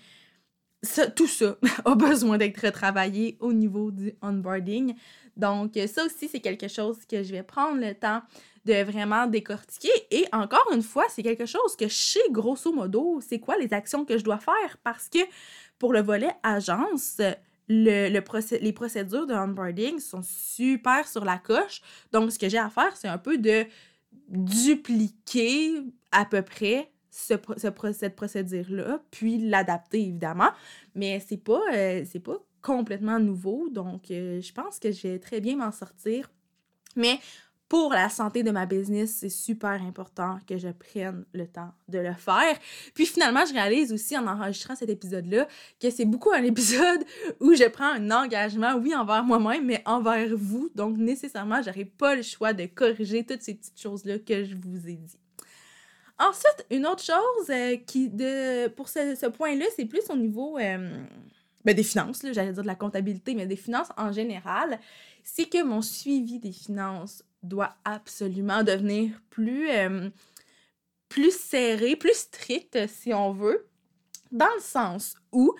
tout 1.14 1.26
ça 1.26 1.56
a 1.84 1.94
besoin 1.94 2.38
d'être 2.38 2.64
retravaillé 2.64 3.37
au 3.40 3.52
niveau 3.52 3.90
du 3.90 4.14
onboarding. 4.22 4.94
Donc, 5.37 5.78
ça 5.87 6.05
aussi, 6.05 6.28
c'est 6.28 6.40
quelque 6.40 6.69
chose 6.69 6.99
que 7.06 7.22
je 7.22 7.32
vais 7.32 7.43
prendre 7.43 7.81
le 7.81 7.94
temps 7.94 8.22
de 8.64 8.82
vraiment 8.84 9.26
décortiquer. 9.26 9.93
Et 10.11 10.26
encore 10.32 10.70
une 10.72 10.82
fois, 10.82 11.05
c'est 11.11 11.22
quelque 11.22 11.46
chose 11.46 11.76
que 11.76 11.88
je 11.88 11.94
sais 11.94 12.31
grosso 12.31 12.72
modo, 12.72 13.20
c'est 13.20 13.40
quoi 13.40 13.56
les 13.58 13.72
actions 13.75 14.05
que 14.05 14.16
je 14.16 14.25
dois 14.25 14.38
faire 14.38 14.78
parce 14.82 15.08
que 15.08 15.19
pour 15.78 15.93
le 15.93 16.00
volet 16.00 16.31
agence, 16.43 17.20
le, 17.69 18.08
les 18.08 18.72
procédures 18.72 19.26
de 19.26 19.34
onboarding 19.34 19.99
sont 19.99 20.22
super 20.22 21.06
sur 21.08 21.25
la 21.25 21.38
coche. 21.38 21.81
Donc, 22.12 22.32
ce 22.32 22.38
que 22.38 22.49
j'ai 22.49 22.58
à 22.58 22.69
faire, 22.69 22.96
c'est 22.96 23.08
un 23.08 23.19
peu 23.19 23.38
de 23.38 23.66
dupliquer 24.28 25.82
à 26.12 26.25
peu 26.25 26.43
près 26.43 26.90
ce, 27.11 27.34
cette 27.93 28.16
procédure-là, 28.16 29.00
puis 29.11 29.38
l'adapter 29.38 30.00
évidemment. 30.00 30.50
Mais 30.94 31.20
c'est 31.26 31.37
pas, 31.37 31.61
euh, 31.72 32.05
pas 32.25 32.38
complètement 32.61 33.20
nouveau, 33.20 33.69
donc 33.69 34.11
euh, 34.11 34.40
je 34.40 34.52
pense 34.52 34.78
que 34.78 34.90
je 34.90 35.08
vais 35.08 35.19
très 35.19 35.40
bien 35.40 35.56
m'en 35.56 35.72
sortir. 35.72 36.31
Mais 36.96 37.19
pour 37.69 37.93
la 37.93 38.08
santé 38.08 38.43
de 38.43 38.50
ma 38.50 38.66
business, 38.66 39.16
c'est 39.20 39.31
super 39.31 39.82
important 39.82 40.38
que 40.46 40.58
je 40.58 40.69
prenne 40.69 41.25
le 41.32 41.46
temps 41.46 41.72
de 41.88 41.99
le 41.99 42.12
faire. 42.12 42.58
Puis 42.94 43.06
finalement, 43.06 43.44
je 43.46 43.55
réalise 43.55 43.93
aussi 43.93 44.16
en 44.16 44.26
enregistrant 44.26 44.76
cet 44.76 44.90
épisode-là 44.90 45.49
que 45.81 45.90
c'est 45.90 46.05
beaucoup 46.05 46.31
un 46.32 46.43
épisode 46.43 47.05
où 47.40 47.55
je 47.55 47.69
prends 47.69 47.93
un 47.93 48.11
engagement, 48.11 48.75
oui, 48.76 48.94
envers 48.94 49.25
moi-même, 49.25 49.64
mais 49.64 49.82
envers 49.87 50.37
vous. 50.37 50.70
Donc 50.75 50.99
nécessairement, 50.99 51.62
j'aurai 51.62 51.87
pas 51.87 52.14
le 52.14 52.22
choix 52.22 52.52
de 52.52 52.66
corriger 52.66 53.25
toutes 53.25 53.43
ces 53.43 53.55
petites 53.55 53.81
choses-là 53.81 54.19
que 54.19 54.44
je 54.44 54.55
vous 54.55 54.87
ai 54.88 54.96
dit. 54.96 55.19
Ensuite, 56.19 56.66
une 56.70 56.87
autre 56.87 57.02
chose 57.02 57.50
euh, 57.50 57.76
qui, 57.87 58.08
de, 58.08 58.69
pour 58.69 58.88
ce, 58.88 59.26
point-là, 59.26 59.64
c'est 59.75 59.84
plus 59.87 60.08
au 60.11 60.16
niveau 60.16 60.58
euh, 60.58 61.02
ben, 61.64 61.75
des 61.75 61.82
finances, 61.82 62.20
j'allais 62.32 62.52
dire 62.52 62.62
de 62.62 62.69
la 62.69 62.76
comptabilité, 62.76 63.34
mais 63.34 63.46
des 63.46 63.56
finances 63.56 63.88
en 63.96 64.12
général, 64.12 64.78
c'est 65.25 65.46
que 65.46 65.62
mon 65.64 65.82
suivi 65.82 66.38
des 66.38 66.52
finances 66.52 67.25
doit 67.44 67.76
absolument 67.85 68.62
devenir 68.62 69.11
plus, 69.31 69.70
euh, 69.70 70.11
plus 71.08 71.37
serré, 71.37 71.96
plus 71.96 72.14
strict, 72.14 72.87
si 72.88 73.12
on 73.14 73.33
veut, 73.33 73.66
dans 74.33 74.52
le 74.54 74.61
sens 74.61 75.16
où, 75.33 75.54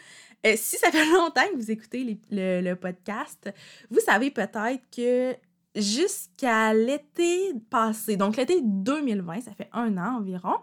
euh, 0.47 0.55
si 0.57 0.77
ça 0.77 0.91
fait 0.93 1.07
longtemps 1.07 1.47
que 1.51 1.57
vous 1.57 1.71
écoutez 1.71 2.19
le, 2.31 2.75
podcast, 2.75 3.51
vous 3.91 4.01
savez 4.01 4.31
peut-être 4.31 4.83
que 4.95 5.37
jusqu'à 5.75 6.75
l'été 6.75 7.53
passé, 7.71 8.17
donc 8.17 8.37
l'été 8.37 8.61
2020, 8.63 9.43
ça 9.43 9.55
fait 9.55 9.69
un 9.73 9.97
an 9.97 10.19
environ, 10.19 10.57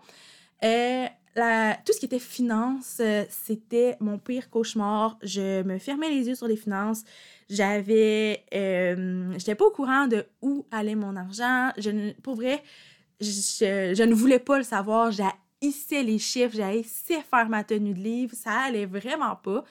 euh, 0.64 1.06
tout 1.36 1.94
ce 1.94 2.00
qui 2.00 2.06
était 2.06 2.20
finance, 2.20 3.02
c'était 3.30 3.98
mon 4.00 4.18
pire 4.18 4.50
cauchemar. 4.50 5.18
Je 5.24 5.64
me 5.64 5.78
fermais 5.78 6.10
les 6.10 6.28
yeux 6.28 6.36
sur 6.36 6.48
les 6.48 6.58
finances. 6.58 7.04
J'avais. 7.50 8.46
Euh, 8.54 9.34
j'étais 9.38 9.56
pas 9.56 9.66
au 9.66 9.72
courant 9.72 10.08
de 10.08 10.26
où 10.42 10.66
allait 10.72 10.96
mon 10.96 11.16
argent. 11.16 11.72
Je, 11.78 12.14
pour 12.22 12.36
vrai, 12.36 12.64
je, 13.20 14.04
ne 14.04 14.14
voulais 14.14 14.40
pas 14.40 14.58
le 14.58 14.64
savoir. 14.64 15.12
J'haïssais 15.12 16.04
les 16.04 16.20
chiffres, 16.20 16.56
j'haïssais 16.56 17.22
faire 17.22 17.50
ma 17.50 17.64
tenue 17.64 17.94
de 17.94 18.00
livre. 18.00 18.36
Ça 18.36 18.52
allait 18.52 18.86
vraiment 18.86 19.36
pas. 19.36 19.64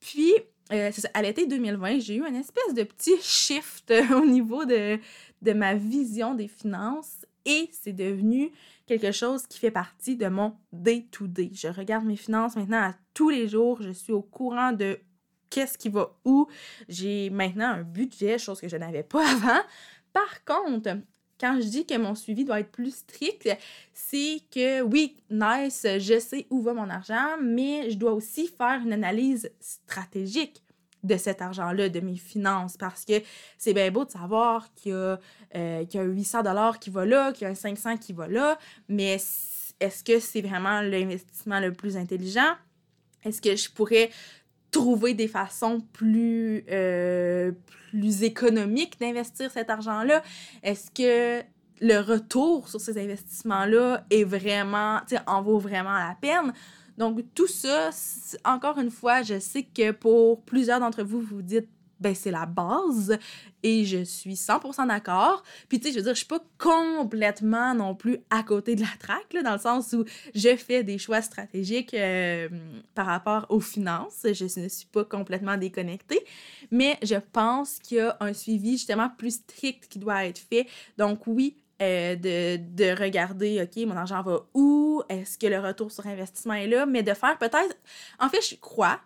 Puis, 0.00 0.32
euh, 0.72 0.90
à 1.14 1.22
l'été 1.22 1.46
2020, 1.46 2.00
j'ai 2.00 2.16
eu 2.16 2.26
une 2.26 2.36
espèce 2.36 2.74
de 2.74 2.82
petit 2.82 3.16
shift 3.20 3.92
au 4.14 4.24
niveau 4.24 4.64
de, 4.64 4.98
de 5.42 5.52
ma 5.52 5.74
vision 5.74 6.34
des 6.34 6.48
finances 6.48 7.26
et 7.44 7.68
c'est 7.72 7.92
devenu 7.92 8.52
quelque 8.88 9.12
chose 9.12 9.46
qui 9.46 9.58
fait 9.58 9.70
partie 9.70 10.16
de 10.16 10.26
mon 10.26 10.56
day-to-day. 10.72 11.50
Je 11.52 11.68
regarde 11.68 12.04
mes 12.04 12.16
finances 12.16 12.56
maintenant 12.56 12.78
à 12.78 12.94
tous 13.14 13.28
les 13.28 13.46
jours. 13.46 13.82
Je 13.82 13.90
suis 13.90 14.12
au 14.12 14.22
courant 14.22 14.72
de 14.72 14.98
qu'est-ce 15.50 15.78
qui 15.78 15.90
va 15.90 16.16
où. 16.24 16.48
J'ai 16.88 17.30
maintenant 17.30 17.68
un 17.68 17.82
budget, 17.82 18.38
chose 18.38 18.60
que 18.60 18.68
je 18.68 18.76
n'avais 18.76 19.02
pas 19.02 19.30
avant. 19.30 19.60
Par 20.12 20.44
contre, 20.44 20.96
quand 21.38 21.60
je 21.60 21.68
dis 21.68 21.86
que 21.86 21.96
mon 21.96 22.14
suivi 22.14 22.44
doit 22.44 22.60
être 22.60 22.72
plus 22.72 22.96
strict, 22.96 23.48
c'est 23.92 24.40
que 24.50 24.80
oui, 24.80 25.16
nice, 25.30 25.86
je 25.98 26.18
sais 26.18 26.46
où 26.50 26.62
va 26.62 26.72
mon 26.72 26.88
argent, 26.88 27.36
mais 27.40 27.90
je 27.90 27.96
dois 27.96 28.12
aussi 28.12 28.48
faire 28.48 28.80
une 28.82 28.92
analyse 28.92 29.50
stratégique. 29.60 30.62
De 31.04 31.16
cet 31.16 31.42
argent-là, 31.42 31.88
de 31.88 32.00
mes 32.00 32.16
finances, 32.16 32.76
parce 32.76 33.04
que 33.04 33.22
c'est 33.56 33.72
bien 33.72 33.90
beau 33.90 34.04
de 34.04 34.10
savoir 34.10 34.72
qu'il 34.74 34.92
y 34.92 34.94
a, 34.94 35.18
euh, 35.54 35.84
qu'il 35.84 36.00
y 36.00 36.02
a 36.02 36.06
un 36.06 36.10
800 36.10 36.72
qui 36.80 36.90
va 36.90 37.04
là, 37.04 37.32
qu'il 37.32 37.42
y 37.42 37.46
a 37.46 37.50
un 37.50 37.54
500 37.54 37.96
qui 37.98 38.12
va 38.12 38.26
là, 38.28 38.58
mais 38.88 39.18
est-ce 39.80 40.04
que 40.04 40.18
c'est 40.18 40.40
vraiment 40.40 40.80
l'investissement 40.80 41.60
le 41.60 41.72
plus 41.72 41.96
intelligent? 41.96 42.54
Est-ce 43.24 43.40
que 43.40 43.54
je 43.54 43.70
pourrais 43.70 44.10
trouver 44.70 45.14
des 45.14 45.28
façons 45.28 45.80
plus, 45.92 46.64
euh, 46.70 47.52
plus 47.90 48.22
économiques 48.22 48.98
d'investir 49.00 49.50
cet 49.50 49.70
argent-là? 49.70 50.22
Est-ce 50.62 50.90
que 50.90 51.44
le 51.80 52.00
retour 52.00 52.68
sur 52.68 52.80
ces 52.80 52.98
investissements-là 52.98 54.04
est 54.10 54.24
vraiment, 54.24 55.00
en 55.26 55.42
vaut 55.42 55.58
vraiment 55.58 55.94
la 55.94 56.16
peine? 56.20 56.52
Donc, 56.98 57.20
tout 57.34 57.46
ça, 57.46 57.90
encore 58.44 58.78
une 58.78 58.90
fois, 58.90 59.22
je 59.22 59.38
sais 59.38 59.62
que 59.62 59.92
pour 59.92 60.42
plusieurs 60.42 60.80
d'entre 60.80 61.04
vous, 61.04 61.20
vous 61.20 61.42
dites, 61.42 61.68
ben, 62.00 62.14
c'est 62.14 62.30
la 62.30 62.46
base 62.46 63.18
et 63.62 63.84
je 63.84 64.04
suis 64.04 64.34
100% 64.34 64.86
d'accord. 64.86 65.42
Puis, 65.68 65.80
tu 65.80 65.86
sais, 65.86 65.92
je 65.92 65.98
veux 65.98 66.04
dire, 66.04 66.14
je 66.14 66.18
suis 66.18 66.26
pas 66.26 66.42
complètement 66.58 67.74
non 67.74 67.94
plus 67.94 68.18
à 68.30 68.42
côté 68.42 68.76
de 68.76 68.82
la 68.82 68.88
traque, 68.98 69.32
là, 69.32 69.42
dans 69.42 69.52
le 69.52 69.58
sens 69.58 69.92
où 69.92 70.04
je 70.34 70.56
fais 70.56 70.84
des 70.84 70.98
choix 70.98 71.22
stratégiques 71.22 71.94
euh, 71.94 72.48
par 72.94 73.06
rapport 73.06 73.46
aux 73.48 73.60
finances. 73.60 74.24
Je 74.24 74.60
ne 74.60 74.68
suis 74.68 74.86
pas 74.86 75.04
complètement 75.04 75.56
déconnectée, 75.56 76.24
mais 76.70 76.98
je 77.02 77.16
pense 77.32 77.78
qu'il 77.78 77.98
y 77.98 78.00
a 78.00 78.16
un 78.20 78.32
suivi 78.32 78.72
justement 78.72 79.08
plus 79.08 79.36
strict 79.36 79.88
qui 79.88 79.98
doit 79.98 80.24
être 80.24 80.38
fait. 80.38 80.66
Donc, 80.98 81.26
oui, 81.26 81.56
euh, 81.80 82.16
de, 82.16 82.56
de, 82.56 83.00
regarder, 83.00 83.62
OK, 83.62 83.86
mon 83.86 83.96
argent 83.96 84.22
va 84.22 84.46
où? 84.54 85.02
Est-ce 85.08 85.38
que 85.38 85.46
le 85.46 85.60
retour 85.60 85.92
sur 85.92 86.06
investissement 86.06 86.54
est 86.54 86.66
là? 86.66 86.86
Mais 86.86 87.02
de 87.02 87.14
faire 87.14 87.38
peut-être. 87.38 87.76
En 88.18 88.28
fait, 88.28 88.40
je 88.42 88.56
crois, 88.56 89.00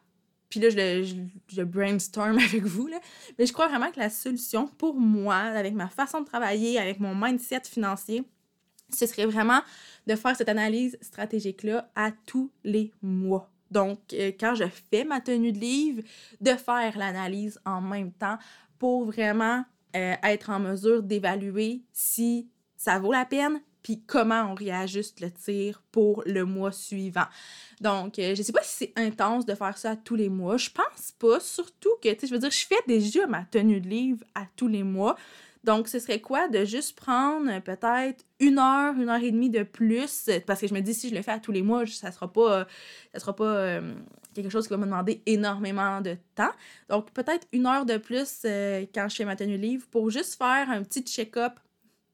puis 0.48 0.60
là, 0.60 0.70
je, 0.70 1.24
je, 1.48 1.62
brainstorm 1.62 2.38
avec 2.38 2.64
vous, 2.64 2.86
là, 2.86 2.98
mais 3.38 3.46
je 3.46 3.52
crois 3.52 3.68
vraiment 3.68 3.90
que 3.90 3.98
la 3.98 4.10
solution 4.10 4.66
pour 4.66 4.94
moi, 4.94 5.36
avec 5.36 5.74
ma 5.74 5.88
façon 5.88 6.20
de 6.20 6.26
travailler, 6.26 6.78
avec 6.78 7.00
mon 7.00 7.14
mindset 7.14 7.62
financier, 7.64 8.24
ce 8.94 9.06
serait 9.06 9.26
vraiment 9.26 9.60
de 10.06 10.14
faire 10.14 10.36
cette 10.36 10.48
analyse 10.48 10.98
stratégique-là 11.00 11.90
à 11.94 12.10
tous 12.26 12.50
les 12.64 12.92
mois. 13.00 13.50
Donc, 13.70 13.98
euh, 14.12 14.32
quand 14.38 14.54
je 14.54 14.64
fais 14.90 15.04
ma 15.04 15.20
tenue 15.20 15.52
de 15.52 15.58
livre, 15.58 16.02
de 16.40 16.50
faire 16.50 16.98
l'analyse 16.98 17.58
en 17.64 17.80
même 17.80 18.12
temps 18.12 18.36
pour 18.78 19.06
vraiment 19.06 19.64
euh, 19.96 20.14
être 20.22 20.50
en 20.50 20.60
mesure 20.60 21.02
d'évaluer 21.02 21.82
si 21.92 22.50
ça 22.82 22.98
vaut 22.98 23.12
la 23.12 23.24
peine, 23.24 23.60
puis 23.84 24.02
comment 24.04 24.50
on 24.50 24.54
réajuste 24.54 25.20
le 25.20 25.30
tir 25.30 25.80
pour 25.92 26.24
le 26.26 26.44
mois 26.44 26.72
suivant. 26.72 27.26
Donc, 27.80 28.18
euh, 28.18 28.34
je 28.34 28.42
sais 28.42 28.50
pas 28.50 28.62
si 28.64 28.74
c'est 28.86 28.92
intense 28.96 29.46
de 29.46 29.54
faire 29.54 29.78
ça 29.78 29.94
tous 29.94 30.16
les 30.16 30.28
mois. 30.28 30.56
Je 30.56 30.70
pense 30.70 31.12
pas, 31.12 31.38
surtout 31.38 31.94
que, 32.02 32.12
tu 32.12 32.20
sais, 32.20 32.26
je 32.26 32.32
veux 32.32 32.40
dire, 32.40 32.50
je 32.50 32.66
fais 32.66 32.82
déjà 32.88 33.28
ma 33.28 33.44
tenue 33.44 33.80
de 33.80 33.88
livre 33.88 34.24
à 34.34 34.46
tous 34.56 34.66
les 34.66 34.82
mois. 34.82 35.16
Donc, 35.62 35.86
ce 35.86 36.00
serait 36.00 36.20
quoi 36.20 36.48
de 36.48 36.64
juste 36.64 36.96
prendre 36.96 37.60
peut-être 37.60 38.24
une 38.40 38.58
heure, 38.58 38.94
une 38.96 39.08
heure 39.08 39.22
et 39.22 39.30
demie 39.30 39.50
de 39.50 39.62
plus, 39.62 40.28
parce 40.44 40.60
que 40.60 40.66
je 40.66 40.74
me 40.74 40.80
dis, 40.80 40.92
si 40.92 41.08
je 41.08 41.14
le 41.14 41.22
fais 41.22 41.30
à 41.30 41.38
tous 41.38 41.52
les 41.52 41.62
mois, 41.62 41.86
ça 41.86 42.10
sera 42.10 42.32
pas, 42.32 42.66
ça 43.14 43.20
sera 43.20 43.36
pas 43.36 43.44
euh, 43.44 43.94
quelque 44.34 44.50
chose 44.50 44.66
qui 44.66 44.70
va 44.70 44.76
me 44.76 44.86
demander 44.86 45.22
énormément 45.26 46.00
de 46.00 46.16
temps. 46.34 46.50
Donc, 46.88 47.12
peut-être 47.12 47.46
une 47.52 47.66
heure 47.66 47.86
de 47.86 47.96
plus 47.96 48.40
euh, 48.44 48.86
quand 48.92 49.08
je 49.08 49.14
fais 49.14 49.24
ma 49.24 49.36
tenue 49.36 49.56
de 49.56 49.62
livre 49.62 49.86
pour 49.88 50.10
juste 50.10 50.36
faire 50.36 50.68
un 50.68 50.82
petit 50.82 51.02
check-up 51.02 51.52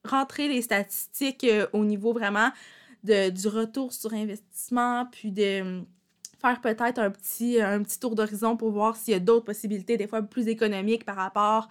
rentrer 0.09 0.49
les 0.49 0.63
statistiques 0.63 1.45
euh, 1.45 1.67
au 1.73 1.85
niveau 1.85 2.13
vraiment 2.13 2.51
de, 3.05 3.31
du 3.31 3.49
retour 3.49 3.93
sur 3.93 4.13
investissement, 4.13 5.07
puis 5.11 5.31
de 5.31 5.61
hum, 5.61 5.87
faire 6.41 6.61
peut-être 6.61 6.99
un 6.99 7.11
petit, 7.11 7.61
un 7.61 7.83
petit 7.83 7.99
tour 7.99 8.15
d'horizon 8.15 8.57
pour 8.57 8.71
voir 8.71 8.97
s'il 8.97 9.13
y 9.13 9.17
a 9.17 9.21
d'autres 9.21 9.45
possibilités, 9.45 9.97
des 9.97 10.07
fois 10.07 10.23
plus 10.23 10.49
économiques 10.49 11.05
par 11.05 11.17
rapport 11.17 11.69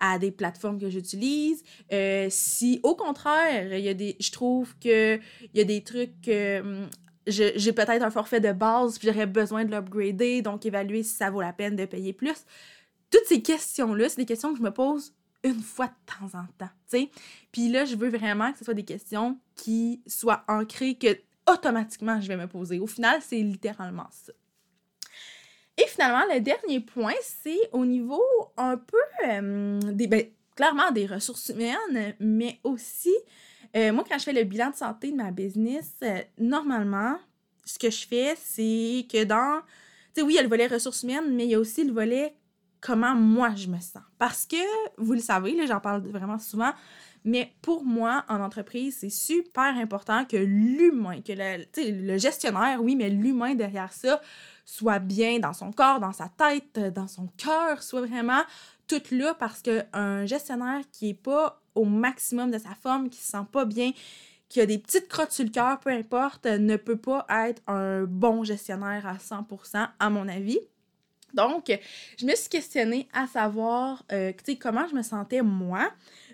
à 0.00 0.18
des 0.18 0.30
plateformes 0.30 0.78
que 0.78 0.90
j'utilise. 0.90 1.62
Euh, 1.92 2.28
si 2.30 2.80
au 2.82 2.94
contraire, 2.94 3.74
il 3.76 3.84
y 3.84 3.88
a 3.88 3.94
des, 3.94 4.16
je 4.20 4.30
trouve 4.30 4.76
qu'il 4.78 5.20
y 5.54 5.60
a 5.60 5.64
des 5.64 5.82
trucs 5.82 6.28
hum, 6.28 6.88
j'ai 7.28 7.72
peut-être 7.72 8.02
un 8.02 8.10
forfait 8.10 8.40
de 8.40 8.52
base, 8.52 8.98
puis 8.98 9.08
j'aurais 9.08 9.26
besoin 9.26 9.64
de 9.64 9.70
l'upgrader, 9.70 10.42
donc 10.42 10.64
évaluer 10.64 11.02
si 11.02 11.14
ça 11.14 11.30
vaut 11.30 11.40
la 11.40 11.52
peine 11.52 11.76
de 11.76 11.84
payer 11.84 12.12
plus. 12.12 12.44
Toutes 13.10 13.26
ces 13.26 13.42
questions-là, 13.42 14.08
c'est 14.08 14.16
des 14.16 14.26
questions 14.26 14.52
que 14.52 14.58
je 14.58 14.62
me 14.62 14.70
pose 14.70 15.12
une 15.44 15.60
fois 15.60 15.86
de 15.86 15.92
temps 16.06 16.38
en 16.38 16.44
temps, 16.58 16.72
tu 16.90 16.98
sais. 16.98 17.10
Puis 17.52 17.68
là, 17.68 17.84
je 17.84 17.96
veux 17.96 18.08
vraiment 18.08 18.52
que 18.52 18.58
ce 18.58 18.64
soit 18.64 18.74
des 18.74 18.84
questions 18.84 19.38
qui 19.54 20.02
soient 20.06 20.44
ancrées, 20.48 20.96
que 20.96 21.16
automatiquement 21.50 22.20
je 22.20 22.28
vais 22.28 22.36
me 22.36 22.46
poser. 22.46 22.78
Au 22.78 22.86
final, 22.86 23.20
c'est 23.22 23.40
littéralement 23.40 24.08
ça. 24.10 24.32
Et 25.76 25.86
finalement, 25.86 26.24
le 26.32 26.40
dernier 26.40 26.80
point, 26.80 27.14
c'est 27.22 27.70
au 27.72 27.86
niveau 27.86 28.22
un 28.56 28.76
peu 28.76 28.96
euh, 29.28 29.78
des, 29.92 30.08
ben, 30.08 30.26
clairement 30.56 30.90
des 30.90 31.06
ressources 31.06 31.50
humaines, 31.50 32.14
mais 32.18 32.58
aussi, 32.64 33.14
euh, 33.76 33.92
moi, 33.92 34.04
quand 34.08 34.18
je 34.18 34.24
fais 34.24 34.32
le 34.32 34.42
bilan 34.42 34.70
de 34.70 34.74
santé 34.74 35.12
de 35.12 35.16
ma 35.16 35.30
business, 35.30 35.94
euh, 36.02 36.20
normalement, 36.36 37.16
ce 37.64 37.78
que 37.78 37.90
je 37.90 38.06
fais, 38.08 38.34
c'est 38.36 39.06
que 39.10 39.22
dans, 39.22 39.60
tu 40.14 40.20
sais, 40.20 40.22
oui, 40.22 40.32
il 40.32 40.36
y 40.36 40.38
a 40.40 40.42
le 40.42 40.48
volet 40.48 40.66
ressources 40.66 41.04
humaines, 41.04 41.32
mais 41.32 41.44
il 41.44 41.50
y 41.50 41.54
a 41.54 41.60
aussi 41.60 41.84
le 41.84 41.92
volet 41.92 42.34
comment 42.80 43.14
moi 43.14 43.54
je 43.54 43.68
me 43.68 43.78
sens. 43.80 44.02
Parce 44.18 44.46
que, 44.46 44.56
vous 44.98 45.12
le 45.12 45.20
savez, 45.20 45.66
j'en 45.66 45.80
parle 45.80 46.02
vraiment 46.06 46.38
souvent, 46.38 46.72
mais 47.24 47.52
pour 47.62 47.84
moi, 47.84 48.24
en 48.28 48.40
entreprise, 48.40 48.98
c'est 49.00 49.10
super 49.10 49.76
important 49.76 50.24
que 50.24 50.36
l'humain, 50.36 51.20
que 51.20 51.32
le, 51.36 52.18
gestionnaire, 52.18 52.82
oui, 52.82 52.96
mais 52.96 53.10
l'humain 53.10 53.54
derrière 53.54 53.92
ça 53.92 54.20
soit 54.64 54.98
bien 54.98 55.38
dans 55.38 55.52
son 55.52 55.72
corps, 55.72 55.98
dans 55.98 56.12
sa 56.12 56.28
tête, 56.28 56.78
dans 56.94 57.08
son 57.08 57.28
cœur, 57.36 57.82
soit 57.82 58.02
vraiment 58.02 58.42
tout 58.86 59.02
là 59.10 59.34
parce 59.34 59.62
qu'un 59.62 60.26
gestionnaire 60.26 60.82
qui 60.92 61.10
est 61.10 61.14
pas 61.14 61.60
au 61.74 61.84
maximum 61.84 62.50
de 62.50 62.58
sa 62.58 62.74
forme, 62.74 63.08
qui 63.08 63.18
se 63.18 63.30
sent 63.30 63.46
pas 63.50 63.64
bien, 63.64 63.92
qui 64.48 64.60
a 64.60 64.66
des 64.66 64.78
petites 64.78 65.08
crottes 65.08 65.32
sur 65.32 65.44
le 65.44 65.50
cœur, 65.50 65.78
peu 65.80 65.90
importe, 65.90 66.46
ne 66.46 66.76
peut 66.76 66.96
pas 66.96 67.26
être 67.28 67.62
un 67.66 68.04
bon 68.04 68.44
gestionnaire 68.44 69.06
à 69.06 69.16
100% 69.16 69.88
à 69.98 70.10
mon 70.10 70.28
avis. 70.28 70.58
Donc, 71.38 71.70
je 72.18 72.26
me 72.26 72.34
suis 72.34 72.48
questionnée 72.48 73.08
à 73.12 73.28
savoir, 73.28 74.02
euh, 74.10 74.32
comment 74.60 74.88
je 74.88 74.96
me 74.96 75.02
sentais 75.02 75.40
moi. 75.40 75.88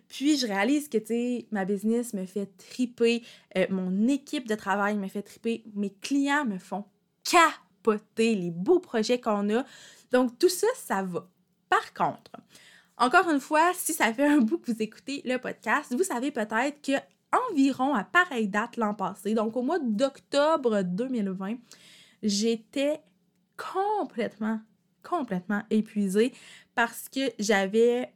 Puis, 0.08 0.38
je 0.38 0.46
réalise 0.46 0.88
que, 0.88 0.96
tu 0.96 1.08
sais, 1.08 1.46
ma 1.50 1.66
business 1.66 2.14
me 2.14 2.24
fait 2.24 2.48
triper, 2.56 3.22
euh, 3.58 3.66
mon 3.68 4.08
équipe 4.08 4.48
de 4.48 4.54
travail 4.54 4.96
me 4.96 5.08
fait 5.08 5.20
triper, 5.20 5.62
mes 5.74 5.90
clients 5.90 6.46
me 6.46 6.56
font 6.56 6.86
capoter 7.22 8.34
les 8.34 8.50
beaux 8.50 8.80
projets 8.80 9.20
qu'on 9.20 9.54
a. 9.54 9.66
Donc, 10.10 10.38
tout 10.38 10.48
ça, 10.48 10.68
ça 10.74 11.02
va. 11.02 11.28
Par 11.68 11.92
contre, 11.92 12.30
encore 12.96 13.28
une 13.28 13.40
fois, 13.40 13.72
si 13.74 13.92
ça 13.92 14.10
fait 14.14 14.26
un 14.26 14.38
bout 14.38 14.56
que 14.56 14.72
vous 14.72 14.82
écoutez 14.82 15.20
le 15.26 15.36
podcast, 15.36 15.94
vous 15.94 16.04
savez 16.04 16.30
peut-être 16.30 16.80
que 16.80 16.92
environ 17.50 17.94
à 17.94 18.04
pareille 18.04 18.48
date 18.48 18.78
l'an 18.78 18.94
passé, 18.94 19.34
donc 19.34 19.54
au 19.54 19.62
mois 19.62 19.80
d'octobre 19.80 20.82
2020, 20.82 21.56
j'étais 22.22 23.02
complètement 23.58 24.60
complètement 25.08 25.62
épuisée 25.70 26.32
parce 26.74 27.08
que 27.08 27.20
j'avais 27.38 28.10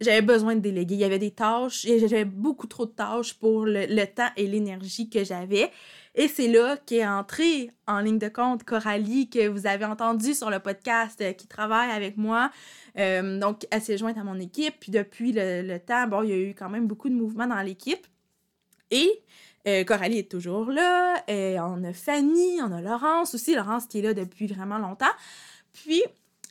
j'avais 0.00 0.22
besoin 0.22 0.54
de 0.54 0.60
déléguer. 0.60 0.94
Il 0.94 1.00
y 1.00 1.04
avait 1.04 1.18
des 1.18 1.30
tâches, 1.30 1.86
j'avais 1.86 2.24
beaucoup 2.24 2.66
trop 2.66 2.86
de 2.86 2.90
tâches 2.90 3.34
pour 3.34 3.64
le, 3.64 4.04
temps 4.04 4.28
et 4.36 4.46
l'énergie 4.46 5.08
que 5.08 5.24
j'avais. 5.24 5.70
Et 6.14 6.28
c'est 6.28 6.48
là 6.48 6.76
qu'est 6.86 7.06
entrée 7.06 7.70
en 7.86 8.00
ligne 8.00 8.18
de 8.18 8.28
compte 8.28 8.64
Coralie, 8.64 9.28
que 9.28 9.48
vous 9.48 9.66
avez 9.66 9.84
entendu 9.84 10.34
sur 10.34 10.50
le 10.50 10.60
podcast, 10.60 11.20
euh, 11.20 11.32
qui 11.32 11.46
travaille 11.46 11.90
avec 11.90 12.16
moi. 12.16 12.50
Euh, 12.98 13.38
donc, 13.38 13.66
elle 13.70 13.82
s'est 13.82 13.98
jointe 13.98 14.16
à 14.16 14.24
mon 14.24 14.40
équipe. 14.40 14.74
Puis 14.80 14.90
depuis 14.90 15.32
le, 15.34 15.76
temps, 15.78 16.06
bon, 16.06 16.22
il 16.22 16.30
y 16.30 16.32
a 16.32 16.38
eu 16.38 16.54
quand 16.54 16.70
même 16.70 16.86
beaucoup 16.86 17.10
de 17.10 17.14
mouvements 17.14 17.46
dans 17.46 17.60
l'équipe. 17.60 18.06
Et 18.90 19.10
euh, 19.68 19.84
Coralie 19.84 20.18
est 20.20 20.30
toujours 20.30 20.70
là. 20.70 21.22
Et 21.28 21.60
on 21.60 21.84
a 21.84 21.92
Fanny, 21.92 22.60
on 22.62 22.72
a 22.72 22.80
Laurence 22.80 23.34
aussi. 23.34 23.54
Laurence 23.54 23.86
qui 23.86 23.98
est 23.98 24.02
là 24.02 24.14
depuis 24.14 24.46
vraiment 24.46 24.78
longtemps. 24.78 25.04
Puis, 25.74 26.02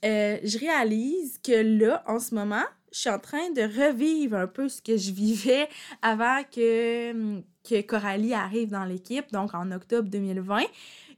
euh, 0.03 0.37
je 0.43 0.57
réalise 0.59 1.39
que 1.43 1.79
là, 1.79 2.03
en 2.07 2.19
ce 2.19 2.35
moment, 2.35 2.63
je 2.91 2.99
suis 2.99 3.09
en 3.09 3.19
train 3.19 3.49
de 3.51 3.61
revivre 3.61 4.37
un 4.37 4.47
peu 4.47 4.69
ce 4.69 4.81
que 4.81 4.97
je 4.97 5.11
vivais 5.11 5.67
avant 6.01 6.41
que, 6.43 7.41
que 7.67 7.81
Coralie 7.81 8.33
arrive 8.33 8.69
dans 8.69 8.85
l'équipe, 8.85 9.31
donc 9.31 9.53
en 9.53 9.71
octobre 9.71 10.09
2020. 10.09 10.61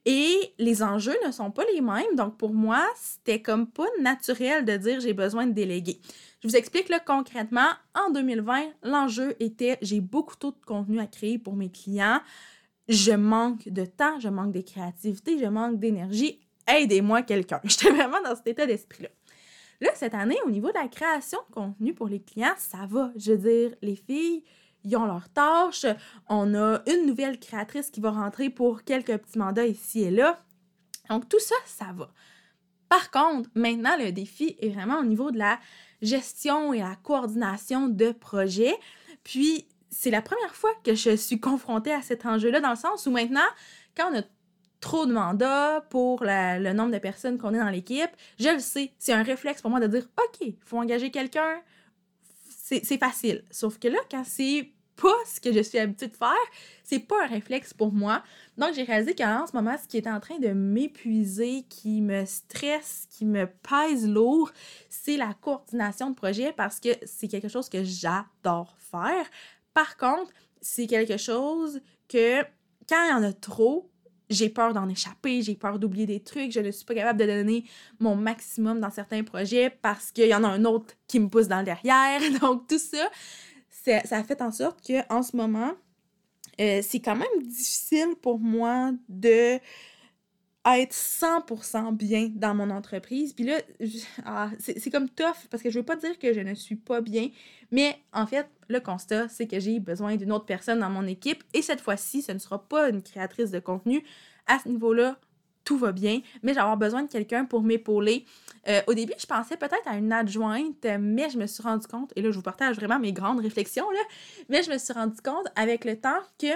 Et 0.06 0.54
les 0.58 0.84
enjeux 0.84 1.18
ne 1.26 1.32
sont 1.32 1.52
pas 1.52 1.66
les 1.74 1.82
mêmes. 1.82 2.16
Donc, 2.16 2.38
pour 2.38 2.54
moi, 2.54 2.84
c'était 2.96 3.42
comme 3.42 3.68
pas 3.68 3.88
naturel 4.02 4.64
de 4.64 4.78
dire 4.78 5.02
j'ai 5.02 5.14
besoin 5.14 5.46
de 5.48 5.52
déléguer. 5.52 6.00
Je 6.42 6.48
vous 6.48 6.56
explique 6.56 6.88
là 6.88 7.00
concrètement. 7.00 7.70
En 7.94 8.12
2020, 8.12 8.68
l'enjeu 8.84 9.36
était 9.40 9.78
j'ai 9.82 10.00
beaucoup 10.00 10.36
trop 10.38 10.52
de 10.52 10.66
contenu 10.66 11.00
à 11.00 11.08
créer 11.08 11.38
pour 11.38 11.56
mes 11.56 11.70
clients. 11.70 12.22
Je 12.88 13.12
manque 13.12 13.68
de 13.68 13.84
temps, 13.84 14.18
je 14.20 14.30
manque 14.30 14.54
de 14.54 14.62
créativité, 14.62 15.38
je 15.38 15.46
manque 15.46 15.78
d'énergie 15.78 16.40
aidez-moi 16.68 17.22
quelqu'un. 17.22 17.62
J'étais 17.64 17.92
vraiment 17.92 18.22
dans 18.22 18.36
cet 18.36 18.48
état 18.48 18.66
d'esprit-là. 18.66 19.10
Là, 19.80 19.92
cette 19.96 20.16
année, 20.16 20.38
au 20.46 20.50
niveau 20.50 20.70
de 20.70 20.78
la 20.78 20.88
création 20.88 21.40
de 21.50 21.54
contenu 21.54 21.94
pour 21.94 22.08
les 22.08 22.22
clients, 22.22 22.56
ça 22.58 22.88
va. 22.88 23.12
Je 23.16 23.34
veux 23.34 23.38
dire, 23.38 23.78
les 23.82 23.96
filles, 23.96 24.44
ils 24.84 24.96
ont 24.98 25.06
leurs 25.06 25.30
tâches. 25.30 25.86
On 26.28 26.56
a 26.56 26.82
une 26.88 27.06
nouvelle 27.06 27.40
créatrice 27.40 27.92
qui 27.92 28.00
va 28.00 28.12
rentrer 28.12 28.50
pour 28.50 28.84
quelques 28.84 29.18
petits 29.18 29.38
mandats 29.38 29.68
ici 29.68 30.04
et 30.04 30.12
là. 30.12 30.44
Donc, 31.10 31.30
tout 31.30 31.40
ça, 31.40 31.56
ça 31.66 31.94
va. 31.96 32.10
Par 32.90 33.12
contre, 33.12 33.50
maintenant, 33.54 33.98
le 33.98 34.12
défi 34.12 34.56
est 34.60 34.70
vraiment 34.70 35.00
au 35.00 35.04
niveau 35.04 35.32
de 35.32 35.38
la 35.38 35.60
gestion 36.02 36.74
et 36.74 36.80
la 36.80 36.96
coordination 36.96 37.88
de 37.88 38.12
projets. 38.12 38.76
Puis, 39.24 39.68
c'est 39.90 40.12
la 40.12 40.22
première 40.22 40.56
fois 40.56 40.72
que 40.84 40.96
je 40.96 41.16
suis 41.16 41.40
confrontée 41.40 41.94
à 41.94 42.02
cet 42.02 42.26
enjeu-là, 42.26 42.62
dans 42.62 42.72
le 42.72 42.76
sens 42.76 43.06
où 43.06 43.12
maintenant, 43.12 43.48
quand 43.96 44.12
on 44.12 44.20
a 44.20 44.24
trop 44.80 45.06
de 45.06 45.14
mandats 45.14 45.82
pour 45.90 46.24
le 46.24 46.74
nombre 46.74 46.92
de 46.92 47.00
personnes 47.00 47.38
qu'on 47.38 47.54
est 47.54 47.60
dans 47.60 47.70
l'équipe, 47.70 48.12
je 48.40 48.50
le 48.50 48.60
sais, 48.60 48.92
c'est 49.00 49.14
un 49.14 49.24
réflexe 49.24 49.62
pour 49.62 49.72
moi 49.72 49.80
de 49.80 49.88
dire 49.88 50.08
OK, 50.18 50.38
il 50.42 50.56
faut 50.66 50.78
engager 50.78 51.12
quelqu'un, 51.12 51.62
c'est 52.40 52.98
facile. 52.98 53.44
Sauf 53.50 53.80
que 53.80 53.88
là, 53.88 54.00
quand 54.12 54.24
c'est 54.26 54.72
pas 54.98 55.16
ce 55.26 55.40
que 55.40 55.54
je 55.54 55.62
suis 55.62 55.78
habituée 55.78 56.08
de 56.08 56.16
faire, 56.16 56.34
c'est 56.84 57.00
pas 57.00 57.24
un 57.24 57.28
réflexe 57.28 57.74
pour 57.74 57.94
moi. 57.94 58.24
Donc, 58.58 58.74
j'ai 58.74 58.84
réalisé 58.84 59.16
qu'en 59.16 59.46
ce 59.46 59.56
moment, 59.56 59.78
ce 59.82 59.88
qui 59.88 59.98
est 59.98 60.08
en 60.08 60.20
train 60.20 60.40
de 60.40 60.50
m'épuiser, 60.50 61.64
qui 61.70 62.02
me 62.02 62.26
stresse, 62.26 63.08
qui 63.12 63.26
me 63.26 63.46
pèse 63.46 64.08
lourd, 64.08 64.52
c'est 64.90 65.16
la 65.16 65.34
coordination 65.36 66.10
de 66.10 66.16
projet 66.16 66.52
parce 66.52 66.80
que 66.80 66.90
c'est 67.06 67.28
quelque 67.28 67.48
chose 67.48 67.70
que 67.70 67.84
j'adore 67.84 68.76
faire. 68.80 69.26
Par 69.74 69.98
contre, 69.98 70.32
c'est 70.62 70.88
quelque 70.88 71.18
chose 71.18 71.80
que 72.10 72.42
quand 72.90 73.06
il 73.06 73.12
y 73.12 73.14
en 73.14 73.24
a 73.24 73.34
trop, 73.34 73.92
j'ai 74.30 74.50
peur 74.50 74.74
d'en 74.74 74.90
échapper, 74.90 75.42
j'ai 75.42 75.56
peur 75.56 75.80
d'oublier 75.80 76.06
des 76.06 76.20
trucs, 76.20 76.52
je 76.52 76.60
ne 76.60 76.72
suis 76.72 76.86
pas 76.86 76.96
capable 76.96 77.20
de 77.20 77.26
donner 77.26 77.64
mon 78.00 78.16
maximum 78.16 78.80
dans 78.80 78.92
certains 78.92 79.24
projets 79.24 79.70
parce 79.70 80.12
qu'il 80.12 80.28
y 80.28 80.36
en 80.36 80.44
a 80.44 80.48
un 80.48 80.66
autre 80.66 80.94
qui 81.08 81.20
me 81.20 81.28
pousse 81.30 81.48
dans 81.48 81.60
le 81.60 81.66
derrière. 81.66 82.20
Donc, 82.42 82.68
tout 82.68 82.80
ça, 82.80 83.10
ça 84.06 84.18
a 84.18 84.24
fait 84.24 84.42
en 84.42 84.52
sorte 84.52 84.86
qu'en 84.86 85.24
ce 85.24 85.36
moment, 85.36 85.72
euh, 86.60 86.82
c'est 86.82 87.00
quand 87.00 87.16
même 87.16 87.44
difficile 87.44 88.16
pour 88.22 88.40
moi 88.40 88.92
de 89.08 89.60
être 90.76 90.94
100% 90.94 91.96
bien 91.96 92.30
dans 92.34 92.54
mon 92.56 92.70
entreprise. 92.70 93.34
Puis 93.34 93.46
là, 93.46 93.62
ah, 94.26 94.50
c'est 94.60 94.90
comme 94.90 95.10
tough 95.10 95.48
parce 95.50 95.64
que 95.64 95.70
je 95.70 95.80
veux 95.80 95.86
pas 95.86 95.96
dire 95.96 96.18
que 96.20 96.34
je 96.34 96.42
ne 96.42 96.54
suis 96.54 96.76
pas 96.76 97.02
bien, 97.02 97.30
mais 97.72 97.98
en 98.12 98.26
fait, 98.26 98.48
le 98.68 98.80
constat, 98.80 99.30
c'est 99.30 99.48
que 99.48 99.60
j'ai 99.60 99.80
besoin 99.80 100.16
d'une 100.16 100.32
autre 100.32 100.46
personne 100.46 100.80
dans 100.80 100.90
mon 100.90 101.06
équipe 101.06 101.44
et 101.54 101.62
cette 101.62 101.82
fois-ci, 101.82 102.22
ce 102.22 102.32
ne 102.32 102.40
sera 102.40 102.68
pas 102.68 102.90
une 102.90 103.02
créatrice 103.02 103.52
de 103.52 103.60
contenu. 103.60 104.04
À 104.48 104.60
ce 104.60 104.68
niveau-là, 104.68 105.18
tout 105.64 105.78
va 105.78 105.92
bien, 105.92 106.22
mais 106.44 106.54
j'ai 106.54 106.60
avoir 106.60 106.78
besoin 106.78 107.04
de 107.04 107.10
quelqu'un 107.10 107.44
pour 107.44 107.62
m'épauler. 107.62 108.26
Euh, 108.70 108.82
au 108.88 108.94
début, 108.94 109.14
je 109.20 109.26
pensais 109.26 109.58
peut-être 109.58 109.86
à 109.86 109.98
une 109.98 110.14
adjointe, 110.14 110.86
mais 111.00 111.30
je 111.30 111.38
me 111.38 111.46
suis 111.46 111.62
rendu 111.62 111.88
compte, 111.88 112.14
et 112.16 112.22
là, 112.22 112.32
je 112.32 112.36
vous 112.36 112.42
partage 112.42 112.78
vraiment 112.78 113.00
mes 113.00 113.12
grandes 113.12 113.42
réflexions, 113.42 113.90
là, 113.92 114.00
mais 114.48 114.64
je 114.64 114.72
me 114.72 114.78
suis 114.78 114.94
rendu 114.94 115.20
compte 115.22 115.46
avec 115.58 115.84
le 115.84 116.00
temps 116.00 116.22
que 116.40 116.48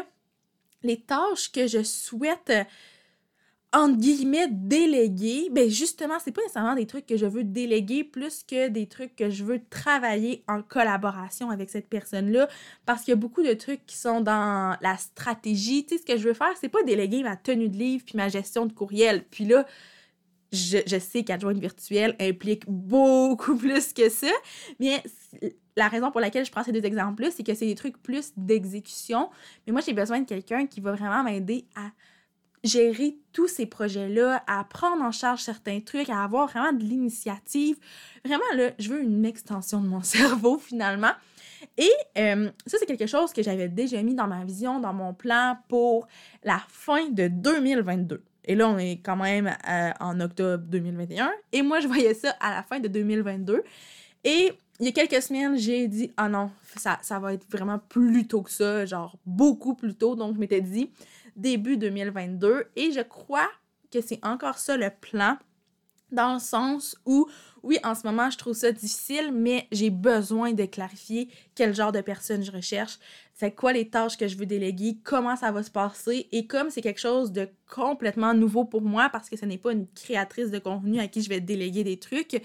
les 0.84 1.01
tâches 1.01 1.51
que 1.51 1.68
je 1.68 1.84
souhaite 1.84 2.51
entre 3.74 3.98
guillemets, 3.98 4.50
déléguer, 4.50 5.50
ben 5.50 5.70
justement, 5.70 6.16
c'est 6.20 6.32
pas 6.32 6.42
nécessairement 6.42 6.75
des 6.75 6.88
trucs 6.88 7.06
que 7.06 7.16
je 7.16 7.25
veux 7.25 7.46
déléguer 7.46 8.04
plus 8.04 8.44
que 8.44 8.68
des 8.68 8.86
trucs 8.86 9.16
que 9.16 9.30
je 9.30 9.46
veux 9.46 9.62
travailler 9.70 10.44
en 10.50 10.62
collaboration 10.62 11.50
avec 11.50 11.70
cette 11.70 11.88
personne-là. 11.88 12.50
Parce 12.86 13.04
qu'il 13.04 13.13
y 13.13 13.13
a 13.13 13.18
beaucoup 13.18 13.44
de 13.44 13.54
trucs 13.54 13.86
qui 13.86 13.96
sont 13.96 14.20
dans 14.20 14.75
la 14.82 14.98
stratégie. 14.98 15.86
Tu 15.86 15.96
sais, 15.96 16.01
ce 16.01 16.06
que 16.06 16.18
je 16.18 16.28
veux 16.28 16.34
faire, 16.34 16.51
c'est 16.60 16.70
pas 16.70 16.84
déléguer 16.84 17.24
ma 17.24 17.38
tenue 17.38 17.70
de 17.70 17.78
livre 17.78 18.04
puis 18.06 18.18
ma 18.18 18.28
gestion 18.28 18.66
de 18.66 18.74
courriel. 18.74 19.24
Puis 19.32 19.46
là, 19.46 19.66
je, 20.51 21.00
sais 21.00 21.24
qu'adjointe 21.24 21.58
virtuelle 21.58 22.16
implique 22.20 22.63
beaucoup 22.68 23.56
plus 23.58 23.94
que 23.94 24.10
ça. 24.10 24.32
Mais 24.82 25.01
la 25.78 25.88
raison 25.88 26.12
pour 26.12 26.20
laquelle 26.20 26.46
je 26.46 26.51
prends 26.51 26.63
ces 26.63 26.74
deux 26.74 26.84
exemples-là, 26.86 27.32
c'est 27.32 27.44
que 27.44 27.54
c'est 27.54 27.68
des 27.68 27.75
trucs 27.75 28.01
plus 28.01 28.34
d'exécution. 28.36 29.30
Mais 29.66 29.72
moi, 29.72 29.82
j'ai 29.82 29.94
besoin 29.94 30.20
de 30.20 30.25
quelqu'un 30.25 30.68
qui 30.68 30.82
va 30.82 30.92
vraiment 30.92 31.24
m'aider 31.24 31.66
à 31.75 31.92
gérer 32.63 33.18
tous 33.34 33.48
ces 33.48 33.65
projets-là, 33.65 34.44
à 34.48 34.63
prendre 34.63 35.01
en 35.03 35.12
charge 35.12 35.41
certains 35.41 35.80
trucs, 35.80 36.10
à 36.10 36.24
avoir 36.24 36.48
vraiment 36.48 36.74
de 36.74 36.84
l'initiative. 36.84 37.77
Vraiment, 38.24 38.44
là, 38.56 38.72
je 38.77 38.89
veux 38.89 39.01
une 39.01 39.25
extension 39.25 39.82
de 39.82 39.88
mon 39.88 40.01
cerveau 40.03 40.58
finalement. 40.58 41.12
Et 41.77 41.91
euh, 42.18 42.50
ça, 42.65 42.77
c'est 42.80 42.86
quelque 42.86 43.08
chose 43.08 43.34
que 43.34 43.44
j'avais 43.44 43.70
déjà 43.70 44.01
mis 44.01 44.15
dans 44.15 44.27
ma 44.27 44.44
vision, 44.44 44.80
dans 44.80 44.94
mon 44.94 45.13
plan 45.13 45.58
pour 45.68 46.08
la 46.44 46.62
fin 46.68 47.10
de 47.10 47.27
2022. 47.27 48.24
Et 48.46 48.56
là, 48.56 48.68
on 48.68 48.77
est 48.77 49.00
quand 49.03 49.15
même 49.15 49.56
euh, 49.70 49.91
en 50.00 50.20
octobre 50.20 50.63
2021. 50.68 51.32
Et 51.51 51.62
moi, 51.62 51.80
je 51.80 51.88
voyais 51.88 52.13
ça 52.13 52.32
à 52.39 52.51
la 52.56 52.63
fin 52.63 52.80
de 52.80 52.88
2022. 52.88 53.63
Et 54.24 54.51
il 54.80 54.86
y 54.86 54.89
a 54.89 54.91
quelques 54.91 55.22
semaines, 55.22 55.58
j'ai 55.58 55.88
dit, 55.88 56.12
ah 56.18 56.27
non, 56.27 56.50
ça, 56.75 56.98
ça 57.03 57.20
va 57.20 57.34
être 57.34 57.46
vraiment 57.51 57.77
plus 57.77 58.25
tôt 58.27 58.41
que 58.41 58.50
ça, 58.50 58.86
genre 58.86 59.15
beaucoup 59.25 59.75
plus 59.75 59.94
tôt. 59.94 60.15
Donc, 60.15 60.34
je 60.34 60.39
m'étais 60.39 60.62
dit, 60.62 60.89
début 61.36 61.78
2022. 61.78 62.66
Et 62.76 62.92
je 62.92 63.02
crois 63.02 63.50
que 63.92 64.02
c'est 64.02 64.20
encore 64.24 64.58
ça 64.58 64.78
le 64.78 64.90
plan, 64.90 65.38
dans 66.12 66.34
le 66.34 66.39
sens 66.39 66.98
où, 67.06 67.28
oui, 67.63 67.78
en 67.84 67.96
ce 67.96 68.06
moment, 68.06 68.30
je 68.30 68.38
trouve 68.38 68.54
ça 68.54 68.72
difficile, 68.72 69.32
mais 69.34 69.67
j'ai 69.72 69.89
besoin 69.89 70.52
de 70.52 70.65
clarifier 70.65 71.30
quel 71.56 71.74
genre 71.74 71.91
de 71.91 72.02
personne 72.02 72.44
je 72.44 72.52
recherche, 72.52 73.00
c'est 73.34 73.52
quoi 73.52 73.74
les 73.74 73.89
tâches 73.89 74.17
que 74.17 74.28
je 74.28 74.38
veux 74.38 74.46
déléguer, 74.46 74.98
comment 75.04 75.36
ça 75.36 75.52
va 75.52 75.63
se 75.63 75.72
passer. 75.72 76.28
Et 76.32 76.48
comme 76.48 76.70
c'est 76.70 76.82
quelque 76.82 77.00
chose 77.00 77.32
de 77.32 77.50
complètement 77.70 78.34
nouveau 78.34 78.65
pour 78.65 78.82
moi, 78.82 79.10
parce 79.10 79.30
que 79.30 79.38
ce 79.38 79.46
n'est 79.46 79.58
pas 79.58 79.72
une 79.72 79.88
créatrice 79.88 80.52
de 80.52 80.60
contenu 80.60 81.00
à 81.00 81.08
qui 81.08 81.22
je 81.22 81.30
vais 81.30 81.39
déléguer 81.39 81.84
des 81.84 81.98
trucs, 81.98 82.41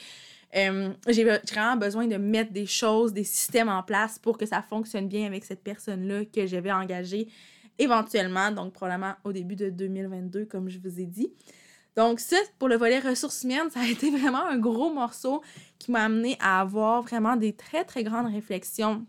euh, 0.54 0.90
j'ai 1.08 1.24
vraiment 1.24 1.76
besoin 1.76 2.06
de 2.06 2.16
mettre 2.16 2.52
des 2.52 2.66
choses, 2.66 3.12
des 3.12 3.24
systèmes 3.24 3.68
en 3.68 3.82
place 3.82 4.18
pour 4.18 4.38
que 4.38 4.46
ça 4.46 4.62
fonctionne 4.62 5.08
bien 5.08 5.26
avec 5.26 5.44
cette 5.44 5.62
personne-là 5.62 6.24
que 6.24 6.46
je 6.46 6.56
vais 6.56 6.72
engager 6.72 7.28
éventuellement, 7.78 8.50
donc 8.50 8.72
probablement 8.72 9.14
au 9.24 9.32
début 9.32 9.56
de 9.56 9.70
2022, 9.70 10.46
comme 10.46 10.68
je 10.68 10.78
vous 10.78 11.00
ai 11.00 11.06
dit. 11.06 11.32
Donc 11.96 12.20
ça, 12.20 12.36
pour 12.58 12.68
le 12.68 12.76
volet 12.76 13.00
ressources 13.00 13.42
humaines, 13.42 13.70
ça 13.70 13.80
a 13.80 13.86
été 13.86 14.10
vraiment 14.10 14.46
un 14.46 14.58
gros 14.58 14.92
morceau 14.92 15.42
qui 15.78 15.90
m'a 15.90 16.04
amené 16.04 16.36
à 16.40 16.60
avoir 16.60 17.02
vraiment 17.02 17.36
des 17.36 17.52
très, 17.52 17.84
très 17.84 18.04
grandes 18.04 18.32
réflexions. 18.32 19.06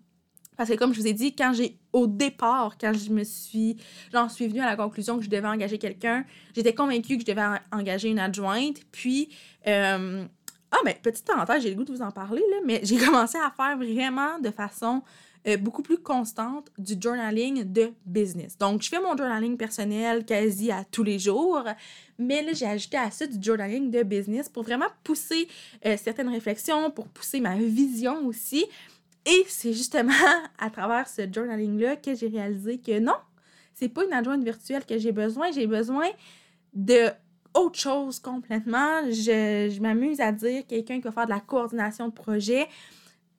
Parce 0.55 0.69
que 0.69 0.75
comme 0.75 0.91
je 0.91 0.99
vous 0.99 1.07
ai 1.07 1.13
dit, 1.13 1.35
quand 1.35 1.53
j'ai, 1.53 1.77
au 1.93 2.07
départ, 2.07 2.77
quand 2.79 2.91
je 2.93 3.11
me 3.11 3.23
suis, 3.23 3.77
j'en 4.11 4.27
suis 4.27 4.47
venue 4.47 4.61
à 4.61 4.65
la 4.65 4.75
conclusion 4.75 5.17
que 5.17 5.23
je 5.23 5.29
devais 5.29 5.47
engager 5.47 5.77
quelqu'un, 5.77 6.25
j'étais 6.55 6.73
convaincue 6.73 7.17
que 7.17 7.21
je 7.21 7.31
devais 7.31 7.59
engager 7.71 8.09
une 8.09 8.17
adjointe. 8.17 8.77
Puis, 8.91 9.29
euh, 9.67 10.25
ah, 10.71 10.77
mais 10.83 10.99
petite 11.01 11.25
parenthèse, 11.25 11.61
j'ai 11.61 11.69
le 11.69 11.75
goût 11.75 11.83
de 11.83 11.93
vous 11.93 12.01
en 12.01 12.09
parler, 12.09 12.41
là, 12.49 12.57
mais 12.65 12.79
j'ai 12.83 12.97
commencé 13.05 13.37
à 13.37 13.51
faire 13.51 13.77
vraiment 13.77 14.39
de 14.39 14.49
façon 14.49 15.03
euh, 15.47 15.57
beaucoup 15.57 15.81
plus 15.81 15.97
constante 15.97 16.71
du 16.77 16.95
journaling 16.99 17.63
de 17.63 17.91
business. 18.05 18.57
Donc, 18.57 18.81
je 18.81 18.89
fais 18.89 18.99
mon 18.99 19.15
journaling 19.15 19.57
personnel 19.57 20.25
quasi 20.25 20.71
à 20.71 20.83
tous 20.83 21.03
les 21.03 21.19
jours, 21.19 21.63
mais 22.17 22.41
là, 22.41 22.53
j'ai 22.53 22.65
ajouté 22.65 22.97
à 22.97 23.11
ça 23.11 23.27
du 23.27 23.41
journaling 23.41 23.91
de 23.91 24.03
business 24.03 24.49
pour 24.49 24.63
vraiment 24.63 24.87
pousser 25.03 25.47
euh, 25.85 25.95
certaines 25.97 26.29
réflexions, 26.29 26.91
pour 26.91 27.07
pousser 27.07 27.39
ma 27.39 27.55
vision 27.55 28.25
aussi. 28.25 28.65
Et 29.25 29.45
c'est 29.47 29.73
justement 29.73 30.13
à 30.57 30.69
travers 30.69 31.07
ce 31.07 31.21
journaling-là 31.31 31.97
que 31.97 32.15
j'ai 32.15 32.27
réalisé 32.27 32.79
que 32.79 32.99
non, 32.99 33.15
c'est 33.73 33.89
pas 33.89 34.05
une 34.05 34.13
adjointe 34.13 34.43
virtuelle 34.43 34.85
que 34.85 34.97
j'ai 34.97 35.11
besoin, 35.11 35.51
j'ai 35.51 35.67
besoin 35.67 36.07
de 36.73 37.09
autre 37.53 37.79
chose 37.79 38.19
complètement. 38.19 39.03
Je, 39.09 39.71
je 39.73 39.81
m'amuse 39.81 40.19
à 40.19 40.31
dire 40.31 40.65
quelqu'un 40.67 40.97
qui 40.97 41.03
va 41.03 41.11
faire 41.11 41.25
de 41.25 41.31
la 41.31 41.39
coordination 41.39 42.07
de 42.07 42.13
projet, 42.13 42.67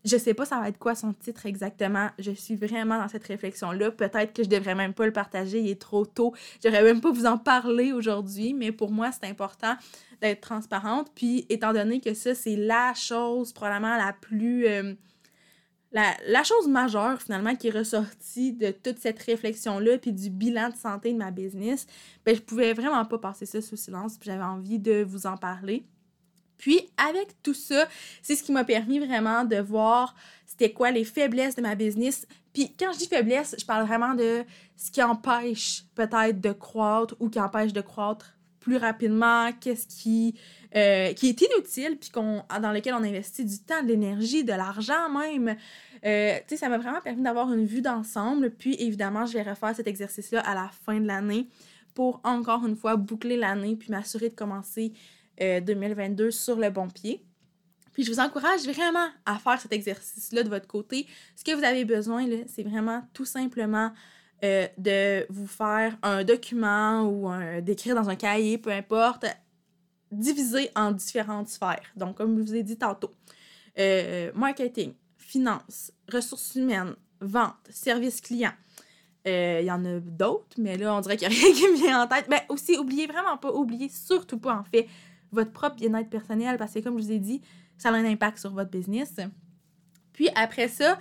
je 0.04 0.16
sais 0.16 0.34
pas 0.34 0.44
ça 0.44 0.60
va 0.60 0.68
être 0.68 0.78
quoi 0.78 0.94
son 0.94 1.12
titre 1.12 1.46
exactement. 1.46 2.08
Je 2.18 2.30
suis 2.30 2.56
vraiment 2.56 2.98
dans 2.98 3.08
cette 3.08 3.24
réflexion-là. 3.24 3.90
Peut-être 3.90 4.32
que 4.32 4.44
je 4.44 4.48
devrais 4.48 4.74
même 4.74 4.94
pas 4.94 5.06
le 5.06 5.12
partager, 5.12 5.60
il 5.60 5.70
est 5.70 5.80
trop 5.80 6.06
tôt. 6.06 6.34
J'aurais 6.62 6.82
même 6.82 7.00
pas 7.00 7.10
vous 7.10 7.26
en 7.26 7.38
parler 7.38 7.92
aujourd'hui, 7.92 8.54
mais 8.54 8.72
pour 8.72 8.90
moi, 8.90 9.10
c'est 9.12 9.28
important 9.28 9.74
d'être 10.20 10.40
transparente. 10.40 11.10
Puis, 11.14 11.46
étant 11.48 11.72
donné 11.72 12.00
que 12.00 12.14
ça, 12.14 12.34
c'est 12.34 12.56
la 12.56 12.94
chose 12.94 13.52
probablement 13.52 13.96
la 13.96 14.12
plus... 14.12 14.66
Euh, 14.66 14.94
la, 15.92 16.42
chose 16.44 16.68
majeure, 16.68 17.20
finalement, 17.20 17.56
qui 17.56 17.68
est 17.68 17.76
ressortie 17.76 18.52
de 18.52 18.70
toute 18.70 18.98
cette 18.98 19.20
réflexion-là, 19.22 19.98
puis 19.98 20.12
du 20.12 20.30
bilan 20.30 20.68
de 20.68 20.76
santé 20.76 21.12
de 21.12 21.18
ma 21.18 21.30
business, 21.30 21.86
ben, 22.24 22.36
je 22.36 22.42
pouvais 22.42 22.74
vraiment 22.74 23.04
pas 23.04 23.18
passer 23.18 23.46
ça 23.46 23.62
sous 23.62 23.76
silence, 23.76 24.18
j'avais 24.20 24.42
envie 24.42 24.78
de 24.78 25.02
vous 25.02 25.26
en 25.26 25.36
parler. 25.36 25.84
Puis 26.58 26.90
avec 26.96 27.42
tout 27.42 27.54
ça, 27.54 27.86
c'est 28.22 28.36
ce 28.36 28.42
qui 28.42 28.52
m'a 28.52 28.64
permis 28.64 28.98
vraiment 28.98 29.44
de 29.44 29.56
voir 29.56 30.14
c'était 30.46 30.72
quoi 30.72 30.90
les 30.90 31.04
faiblesses 31.04 31.54
de 31.54 31.62
ma 31.62 31.74
business. 31.74 32.26
Puis 32.52 32.74
quand 32.78 32.92
je 32.92 32.98
dis 32.98 33.06
faiblesse, 33.06 33.54
je 33.58 33.64
parle 33.64 33.86
vraiment 33.86 34.14
de 34.14 34.42
ce 34.76 34.90
qui 34.90 35.02
empêche 35.02 35.84
peut-être 35.94 36.40
de 36.40 36.52
croître 36.52 37.14
ou 37.20 37.28
qui 37.28 37.40
empêche 37.40 37.72
de 37.72 37.80
croître 37.80 38.34
plus 38.58 38.76
rapidement, 38.76 39.50
qu'est-ce 39.60 39.86
qui, 39.86 40.34
euh, 40.74 41.12
qui 41.12 41.28
est 41.28 41.40
inutile, 41.40 41.96
puis 41.98 42.10
qu'on, 42.10 42.42
dans 42.60 42.72
lequel 42.72 42.94
on 42.94 43.04
investit 43.04 43.44
du 43.44 43.58
temps, 43.60 43.82
de 43.82 43.88
l'énergie, 43.88 44.44
de 44.44 44.52
l'argent 44.52 45.08
même. 45.08 45.56
Euh, 46.04 46.36
tu 46.40 46.42
sais, 46.48 46.56
ça 46.56 46.68
m'a 46.68 46.78
vraiment 46.78 47.00
permis 47.00 47.22
d'avoir 47.22 47.52
une 47.52 47.64
vue 47.64 47.80
d'ensemble. 47.80 48.50
Puis 48.50 48.76
évidemment, 48.78 49.26
je 49.26 49.34
vais 49.34 49.42
refaire 49.42 49.74
cet 49.74 49.86
exercice-là 49.86 50.40
à 50.40 50.54
la 50.54 50.70
fin 50.84 51.00
de 51.00 51.06
l'année 51.06 51.48
pour 51.94 52.20
encore 52.24 52.66
une 52.66 52.76
fois 52.76 52.96
boucler 52.96 53.36
l'année 53.36 53.74
puis 53.74 53.90
m'assurer 53.90 54.28
de 54.28 54.34
commencer 54.34 54.92
2022 55.38 56.24
euh, 56.24 56.30
sur 56.30 56.56
le 56.56 56.70
bon 56.70 56.88
pied. 56.88 57.24
Puis 57.92 58.04
je 58.04 58.12
vous 58.12 58.20
encourage 58.20 58.62
vraiment 58.62 59.08
à 59.26 59.38
faire 59.38 59.60
cet 59.60 59.72
exercice-là 59.72 60.42
de 60.42 60.48
votre 60.48 60.66
côté. 60.66 61.06
Ce 61.34 61.42
que 61.42 61.52
vous 61.52 61.64
avez 61.64 61.84
besoin, 61.84 62.26
c'est 62.46 62.62
vraiment 62.62 63.02
tout 63.12 63.24
simplement 63.24 63.92
euh, 64.44 64.68
de 64.78 65.26
vous 65.30 65.48
faire 65.48 65.96
un 66.02 66.22
document 66.22 67.02
ou 67.02 67.28
d'écrire 67.60 67.96
dans 67.96 68.08
un 68.08 68.14
cahier, 68.14 68.56
peu 68.56 68.70
importe, 68.70 69.26
divisé 70.12 70.70
en 70.76 70.92
différentes 70.92 71.48
sphères. 71.48 71.92
Donc, 71.96 72.16
comme 72.16 72.38
je 72.38 72.42
vous 72.42 72.54
ai 72.54 72.62
dit 72.62 72.76
tantôt, 72.76 73.10
euh, 73.78 74.30
marketing, 74.34 74.94
finance, 75.16 75.92
ressources 76.12 76.54
humaines, 76.54 76.94
vente, 77.20 77.56
service 77.68 78.20
client. 78.20 78.52
Il 79.24 79.64
y 79.64 79.70
en 79.70 79.84
a 79.84 80.00
d'autres, 80.00 80.56
mais 80.56 80.78
là, 80.78 80.94
on 80.94 81.00
dirait 81.00 81.18
qu'il 81.18 81.28
n'y 81.28 81.34
a 81.34 81.38
rien 81.42 81.52
qui 81.52 81.68
me 81.68 81.76
vient 81.76 82.02
en 82.02 82.06
tête. 82.06 82.26
Mais 82.30 82.46
aussi, 82.48 82.78
oubliez 82.78 83.06
vraiment 83.06 83.36
pas, 83.36 83.52
oubliez 83.52 83.90
surtout 83.90 84.38
pas, 84.38 84.54
en 84.54 84.64
fait, 84.64 84.88
votre 85.32 85.52
propre 85.52 85.76
bien-être 85.76 86.10
personnel 86.10 86.56
parce 86.56 86.74
que, 86.74 86.80
comme 86.80 86.98
je 86.98 87.04
vous 87.04 87.12
ai 87.12 87.18
dit, 87.18 87.40
ça 87.76 87.90
a 87.90 87.92
un 87.92 88.04
impact 88.04 88.38
sur 88.38 88.52
votre 88.52 88.70
business. 88.70 89.14
Puis 90.12 90.28
après 90.34 90.68
ça, 90.68 90.98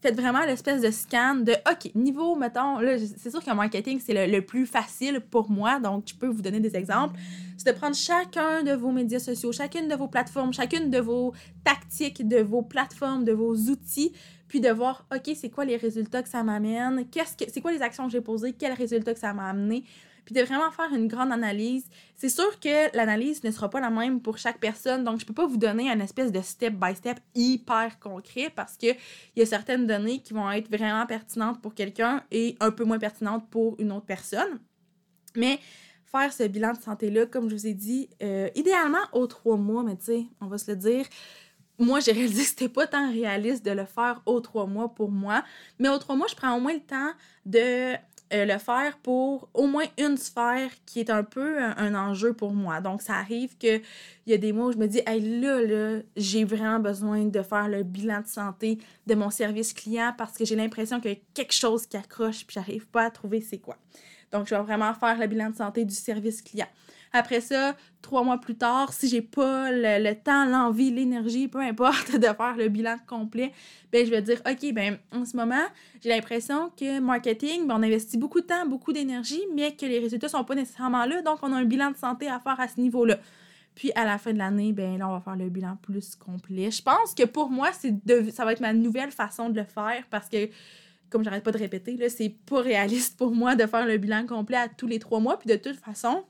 faites 0.00 0.16
vraiment 0.16 0.44
l'espèce 0.44 0.80
de 0.80 0.90
scan 0.90 1.36
de 1.36 1.52
OK, 1.70 1.94
niveau, 1.94 2.36
mettons, 2.36 2.78
là, 2.78 2.98
c'est 2.98 3.30
sûr 3.30 3.42
que 3.42 3.50
le 3.50 3.56
marketing, 3.56 4.00
c'est 4.04 4.14
le, 4.14 4.30
le, 4.30 4.42
plus 4.42 4.66
facile 4.66 5.20
pour 5.20 5.50
moi, 5.50 5.80
donc 5.80 6.04
je 6.06 6.14
peux 6.14 6.28
vous 6.28 6.42
donner 6.42 6.60
des 6.60 6.76
exemples. 6.76 7.18
C'est 7.56 7.72
de 7.72 7.76
prendre 7.76 7.96
chacun 7.96 8.62
de 8.62 8.72
vos 8.72 8.92
médias 8.92 9.18
sociaux, 9.18 9.52
chacune 9.52 9.88
de 9.88 9.94
vos 9.96 10.06
plateformes, 10.06 10.52
chacune 10.52 10.90
de 10.90 10.98
vos 10.98 11.32
tactiques, 11.64 12.26
de 12.26 12.38
vos 12.38 12.62
plateformes, 12.62 13.24
de 13.24 13.32
vos 13.32 13.54
outils, 13.54 14.12
puis 14.46 14.60
de 14.60 14.70
voir 14.70 15.06
OK, 15.12 15.34
c'est 15.34 15.50
quoi 15.50 15.64
les 15.64 15.76
résultats 15.76 16.22
que 16.22 16.28
ça 16.28 16.42
m'amène, 16.42 17.04
qu'est-ce 17.10 17.36
que 17.36 17.50
c'est 17.50 17.60
quoi 17.60 17.72
les 17.72 17.82
actions 17.82 18.06
que 18.06 18.12
j'ai 18.12 18.20
posées, 18.20 18.52
quels 18.52 18.72
résultats 18.72 19.14
que 19.14 19.20
ça 19.20 19.32
m'a 19.34 19.48
amené, 19.48 19.84
puis 20.28 20.34
de 20.34 20.42
vraiment 20.42 20.70
faire 20.70 20.92
une 20.92 21.08
grande 21.08 21.32
analyse. 21.32 21.86
C'est 22.14 22.28
sûr 22.28 22.60
que 22.60 22.94
l'analyse 22.94 23.42
ne 23.44 23.50
sera 23.50 23.70
pas 23.70 23.80
la 23.80 23.88
même 23.88 24.20
pour 24.20 24.36
chaque 24.36 24.60
personne, 24.60 25.02
donc 25.02 25.20
je 25.20 25.24
peux 25.24 25.32
pas 25.32 25.46
vous 25.46 25.56
donner 25.56 25.90
un 25.90 25.98
espèce 26.00 26.32
de 26.32 26.42
step-by-step 26.42 27.18
hyper 27.34 27.98
concret 27.98 28.52
parce 28.54 28.76
qu'il 28.76 28.94
y 29.36 29.40
a 29.40 29.46
certaines 29.46 29.86
données 29.86 30.20
qui 30.20 30.34
vont 30.34 30.50
être 30.50 30.68
vraiment 30.68 31.06
pertinentes 31.06 31.62
pour 31.62 31.74
quelqu'un 31.74 32.22
et 32.30 32.56
un 32.60 32.70
peu 32.70 32.84
moins 32.84 32.98
pertinentes 32.98 33.48
pour 33.48 33.76
une 33.78 33.90
autre 33.90 34.04
personne. 34.04 34.60
Mais 35.34 35.60
faire 36.04 36.30
ce 36.30 36.42
bilan 36.42 36.74
de 36.74 36.82
santé-là, 36.82 37.24
comme 37.24 37.48
je 37.48 37.54
vous 37.54 37.66
ai 37.66 37.72
dit, 37.72 38.10
euh, 38.22 38.50
idéalement 38.54 38.98
aux 39.14 39.28
trois 39.28 39.56
mois, 39.56 39.82
mais 39.82 39.96
tu 39.96 40.04
sais, 40.04 40.24
on 40.42 40.46
va 40.46 40.58
se 40.58 40.70
le 40.70 40.76
dire, 40.76 41.06
moi, 41.78 42.00
j'ai 42.00 42.12
réalisé 42.12 42.42
que 42.42 42.48
c'était 42.48 42.68
pas 42.68 42.86
tant 42.86 43.10
réaliste 43.10 43.64
de 43.64 43.70
le 43.70 43.86
faire 43.86 44.20
aux 44.26 44.40
trois 44.40 44.66
mois 44.66 44.94
pour 44.94 45.10
moi. 45.10 45.42
Mais 45.78 45.88
aux 45.88 45.98
trois 45.98 46.16
mois, 46.16 46.26
je 46.28 46.34
prends 46.34 46.54
au 46.54 46.60
moins 46.60 46.74
le 46.74 46.80
temps 46.80 47.12
de 47.46 47.94
euh, 48.32 48.44
le 48.44 48.58
faire 48.58 48.98
pour 49.02 49.48
au 49.54 49.66
moins 49.66 49.86
une 49.98 50.16
sphère 50.16 50.70
qui 50.84 51.00
est 51.00 51.10
un 51.10 51.24
peu 51.24 51.62
un, 51.62 51.94
enjeu 51.94 52.32
pour 52.32 52.52
moi. 52.52 52.80
Donc, 52.80 53.02
ça 53.02 53.14
arrive 53.14 53.56
qu'il 53.56 53.82
y 54.26 54.32
a 54.32 54.36
des 54.36 54.52
mois 54.52 54.66
où 54.66 54.72
je 54.72 54.76
me 54.76 54.86
dis, 54.86 55.00
hey, 55.06 55.40
là, 55.40 55.62
là, 55.62 56.00
j'ai 56.16 56.44
vraiment 56.44 56.78
besoin 56.78 57.24
de 57.24 57.42
faire 57.42 57.68
le 57.68 57.82
bilan 57.82 58.20
de 58.20 58.26
santé 58.26 58.78
de 59.06 59.14
mon 59.14 59.30
service 59.30 59.72
client 59.72 60.12
parce 60.16 60.36
que 60.36 60.44
j'ai 60.44 60.56
l'impression 60.56 61.00
qu'il 61.00 61.12
y 61.12 61.14
a 61.14 61.18
quelque 61.34 61.54
chose 61.54 61.86
qui 61.86 61.96
accroche 61.96 62.46
puis 62.46 62.54
j'arrive 62.54 62.86
pas 62.86 63.04
à 63.04 63.10
trouver 63.10 63.40
c'est 63.40 63.58
quoi. 63.58 63.76
Donc, 64.32 64.46
je 64.48 64.54
vais 64.54 64.62
vraiment 64.62 64.92
faire 64.94 65.18
le 65.18 65.26
bilan 65.26 65.50
de 65.50 65.56
santé 65.56 65.84
du 65.84 65.94
service 65.94 66.42
client. 66.42 66.68
Après 67.12 67.40
ça, 67.40 67.74
trois 68.02 68.22
mois 68.22 68.38
plus 68.38 68.56
tard, 68.56 68.92
si 68.92 69.08
j'ai 69.08 69.22
pas 69.22 69.70
le, 69.72 70.12
temps, 70.14 70.44
l'envie, 70.44 70.90
l'énergie, 70.90 71.48
peu 71.48 71.60
importe, 71.60 72.12
de 72.16 72.26
faire 72.26 72.56
le 72.56 72.68
bilan 72.68 72.96
complet, 73.06 73.52
ben 73.92 74.04
je 74.04 74.10
vais 74.10 74.22
dire, 74.22 74.40
OK, 74.48 74.72
ben 74.74 74.98
en 75.12 75.24
ce 75.24 75.36
moment, 75.36 75.64
j'ai 76.02 76.10
l'impression 76.10 76.70
que 76.78 77.00
marketing, 77.00 77.66
ben, 77.66 77.76
on 77.78 77.82
investit 77.82 78.18
beaucoup 78.18 78.40
de 78.40 78.46
temps, 78.46 78.66
beaucoup 78.66 78.92
d'énergie, 78.92 79.40
mais 79.54 79.74
que 79.74 79.86
les 79.86 79.98
résultats 79.98 80.28
sont 80.28 80.44
pas 80.44 80.54
nécessairement 80.54 81.06
là, 81.06 81.22
donc 81.22 81.38
on 81.42 81.52
a 81.52 81.56
un 81.56 81.64
bilan 81.64 81.90
de 81.90 81.96
santé 81.96 82.28
à 82.28 82.38
faire 82.40 82.60
à 82.60 82.68
ce 82.68 82.80
niveau-là. 82.80 83.16
Puis 83.74 83.92
à 83.94 84.04
la 84.04 84.18
fin 84.18 84.32
de 84.32 84.38
l'année, 84.38 84.72
ben 84.72 84.98
là, 84.98 85.08
on 85.08 85.12
va 85.12 85.20
faire 85.20 85.36
le 85.36 85.48
bilan 85.48 85.78
plus 85.80 86.16
complet. 86.16 86.68
Je 86.70 86.82
pense 86.82 87.14
que 87.14 87.22
pour 87.22 87.48
moi, 87.48 87.70
c'est 87.72 87.94
ça 88.32 88.44
va 88.44 88.52
être 88.52 88.60
ma 88.60 88.72
nouvelle 88.72 89.12
façon 89.12 89.50
de 89.50 89.60
le 89.60 89.64
faire 89.64 90.02
parce 90.10 90.28
que 90.28 90.48
comme 91.10 91.24
j'arrête 91.24 91.44
pas 91.44 91.52
de 91.52 91.58
répéter, 91.58 92.08
c'est 92.08 92.34
pas 92.46 92.60
réaliste 92.60 93.16
pour 93.16 93.34
moi 93.34 93.54
de 93.54 93.66
faire 93.66 93.86
le 93.86 93.96
bilan 93.98 94.26
complet 94.26 94.56
à 94.56 94.68
tous 94.68 94.86
les 94.86 94.98
trois 94.98 95.20
mois. 95.20 95.38
Puis 95.38 95.48
de 95.48 95.56
toute 95.56 95.76
façon, 95.76 96.24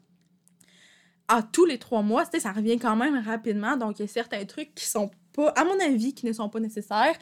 à 1.29 1.43
tous 1.43 1.67
les 1.67 1.79
trois 1.79 2.03
mois, 2.03 2.25
ça 2.25 2.53
revient 2.53 2.79
quand 2.79 2.97
même 2.97 3.19
rapidement. 3.19 3.77
Donc, 3.77 3.99
il 3.99 4.03
y 4.03 4.05
a 4.05 4.09
certains 4.09 4.45
trucs 4.47 4.75
qui 4.75 4.87
sont 4.87 5.11
pas, 5.35 5.49
à 5.51 5.65
mon 5.65 5.79
avis, 5.79 6.15
qui 6.15 6.27
ne 6.27 6.33
sont 6.33 6.49
pas 6.49 6.59
nécessaires. 6.59 7.15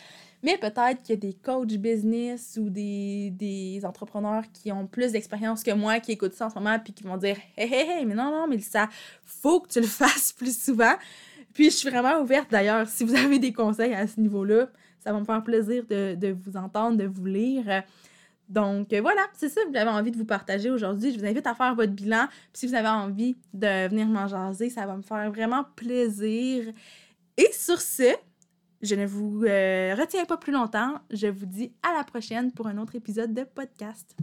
Mais 0.42 0.56
peut-être 0.58 1.02
qu'il 1.02 1.14
y 1.14 1.18
a 1.18 1.20
des 1.20 1.34
coachs 1.34 1.66
business 1.66 2.56
ou 2.60 2.70
des, 2.70 3.30
des 3.32 3.80
entrepreneurs 3.84 4.44
qui 4.52 4.70
ont 4.70 4.86
plus 4.86 5.12
d'expérience 5.12 5.64
que 5.64 5.72
moi, 5.72 5.98
qui 5.98 6.12
écoutent 6.12 6.34
ça 6.34 6.46
en 6.46 6.50
ce 6.50 6.54
moment, 6.54 6.78
puis 6.78 6.92
qui 6.92 7.02
vont 7.02 7.16
dire 7.16 7.36
Hey, 7.56 7.72
hey, 7.72 7.90
hey, 7.90 8.06
mais 8.06 8.14
non, 8.14 8.30
non, 8.30 8.46
mais 8.46 8.60
ça, 8.60 8.88
faut 9.24 9.60
que 9.60 9.68
tu 9.68 9.80
le 9.80 9.86
fasses 9.88 10.32
plus 10.32 10.56
souvent. 10.56 10.94
Puis, 11.52 11.70
je 11.70 11.76
suis 11.76 11.90
vraiment 11.90 12.20
ouverte 12.20 12.50
d'ailleurs. 12.50 12.86
Si 12.86 13.02
vous 13.02 13.14
avez 13.16 13.40
des 13.40 13.52
conseils 13.52 13.94
à 13.94 14.06
ce 14.06 14.20
niveau-là, 14.20 14.68
ça 15.06 15.12
va 15.12 15.20
me 15.20 15.24
faire 15.24 15.44
plaisir 15.44 15.84
de, 15.88 16.32
vous 16.32 16.56
entendre, 16.56 16.96
de 16.98 17.04
vous 17.04 17.26
lire. 17.26 17.84
Donc 18.48 18.92
euh, 18.92 19.00
voilà, 19.00 19.22
c'est 19.34 19.48
ça 19.48 19.62
que 19.62 19.72
j'avais 19.72 19.90
envie 19.90 20.10
de 20.10 20.16
vous 20.16 20.24
partager 20.24 20.68
aujourd'hui. 20.68 21.12
Je 21.12 21.18
vous 21.20 21.24
invite 21.24 21.46
à 21.46 21.54
faire 21.54 21.76
votre 21.76 21.92
bilan. 21.92 22.26
Puis 22.28 22.60
si 22.60 22.66
vous 22.66 22.74
avez 22.74 22.88
envie 22.88 23.36
de 23.54 23.88
venir 23.88 24.06
m'en 24.08 24.26
jaser, 24.26 24.68
ça 24.68 24.84
va 24.84 24.96
me 24.96 25.02
faire 25.02 25.30
vraiment 25.30 25.64
plaisir. 25.76 26.72
Et 27.36 27.48
sur 27.52 27.80
ce, 27.80 28.16
je 28.82 28.96
ne 28.96 29.06
vous 29.06 29.44
euh, 29.44 29.94
retiens 29.96 30.24
pas 30.24 30.38
plus 30.38 30.52
longtemps. 30.52 30.94
Je 31.10 31.28
vous 31.28 31.46
dis 31.46 31.72
à 31.88 31.96
la 31.96 32.02
prochaine 32.02 32.50
pour 32.50 32.66
un 32.66 32.76
autre 32.78 32.96
épisode 32.96 33.32
de 33.32 33.44
podcast. 33.44 34.16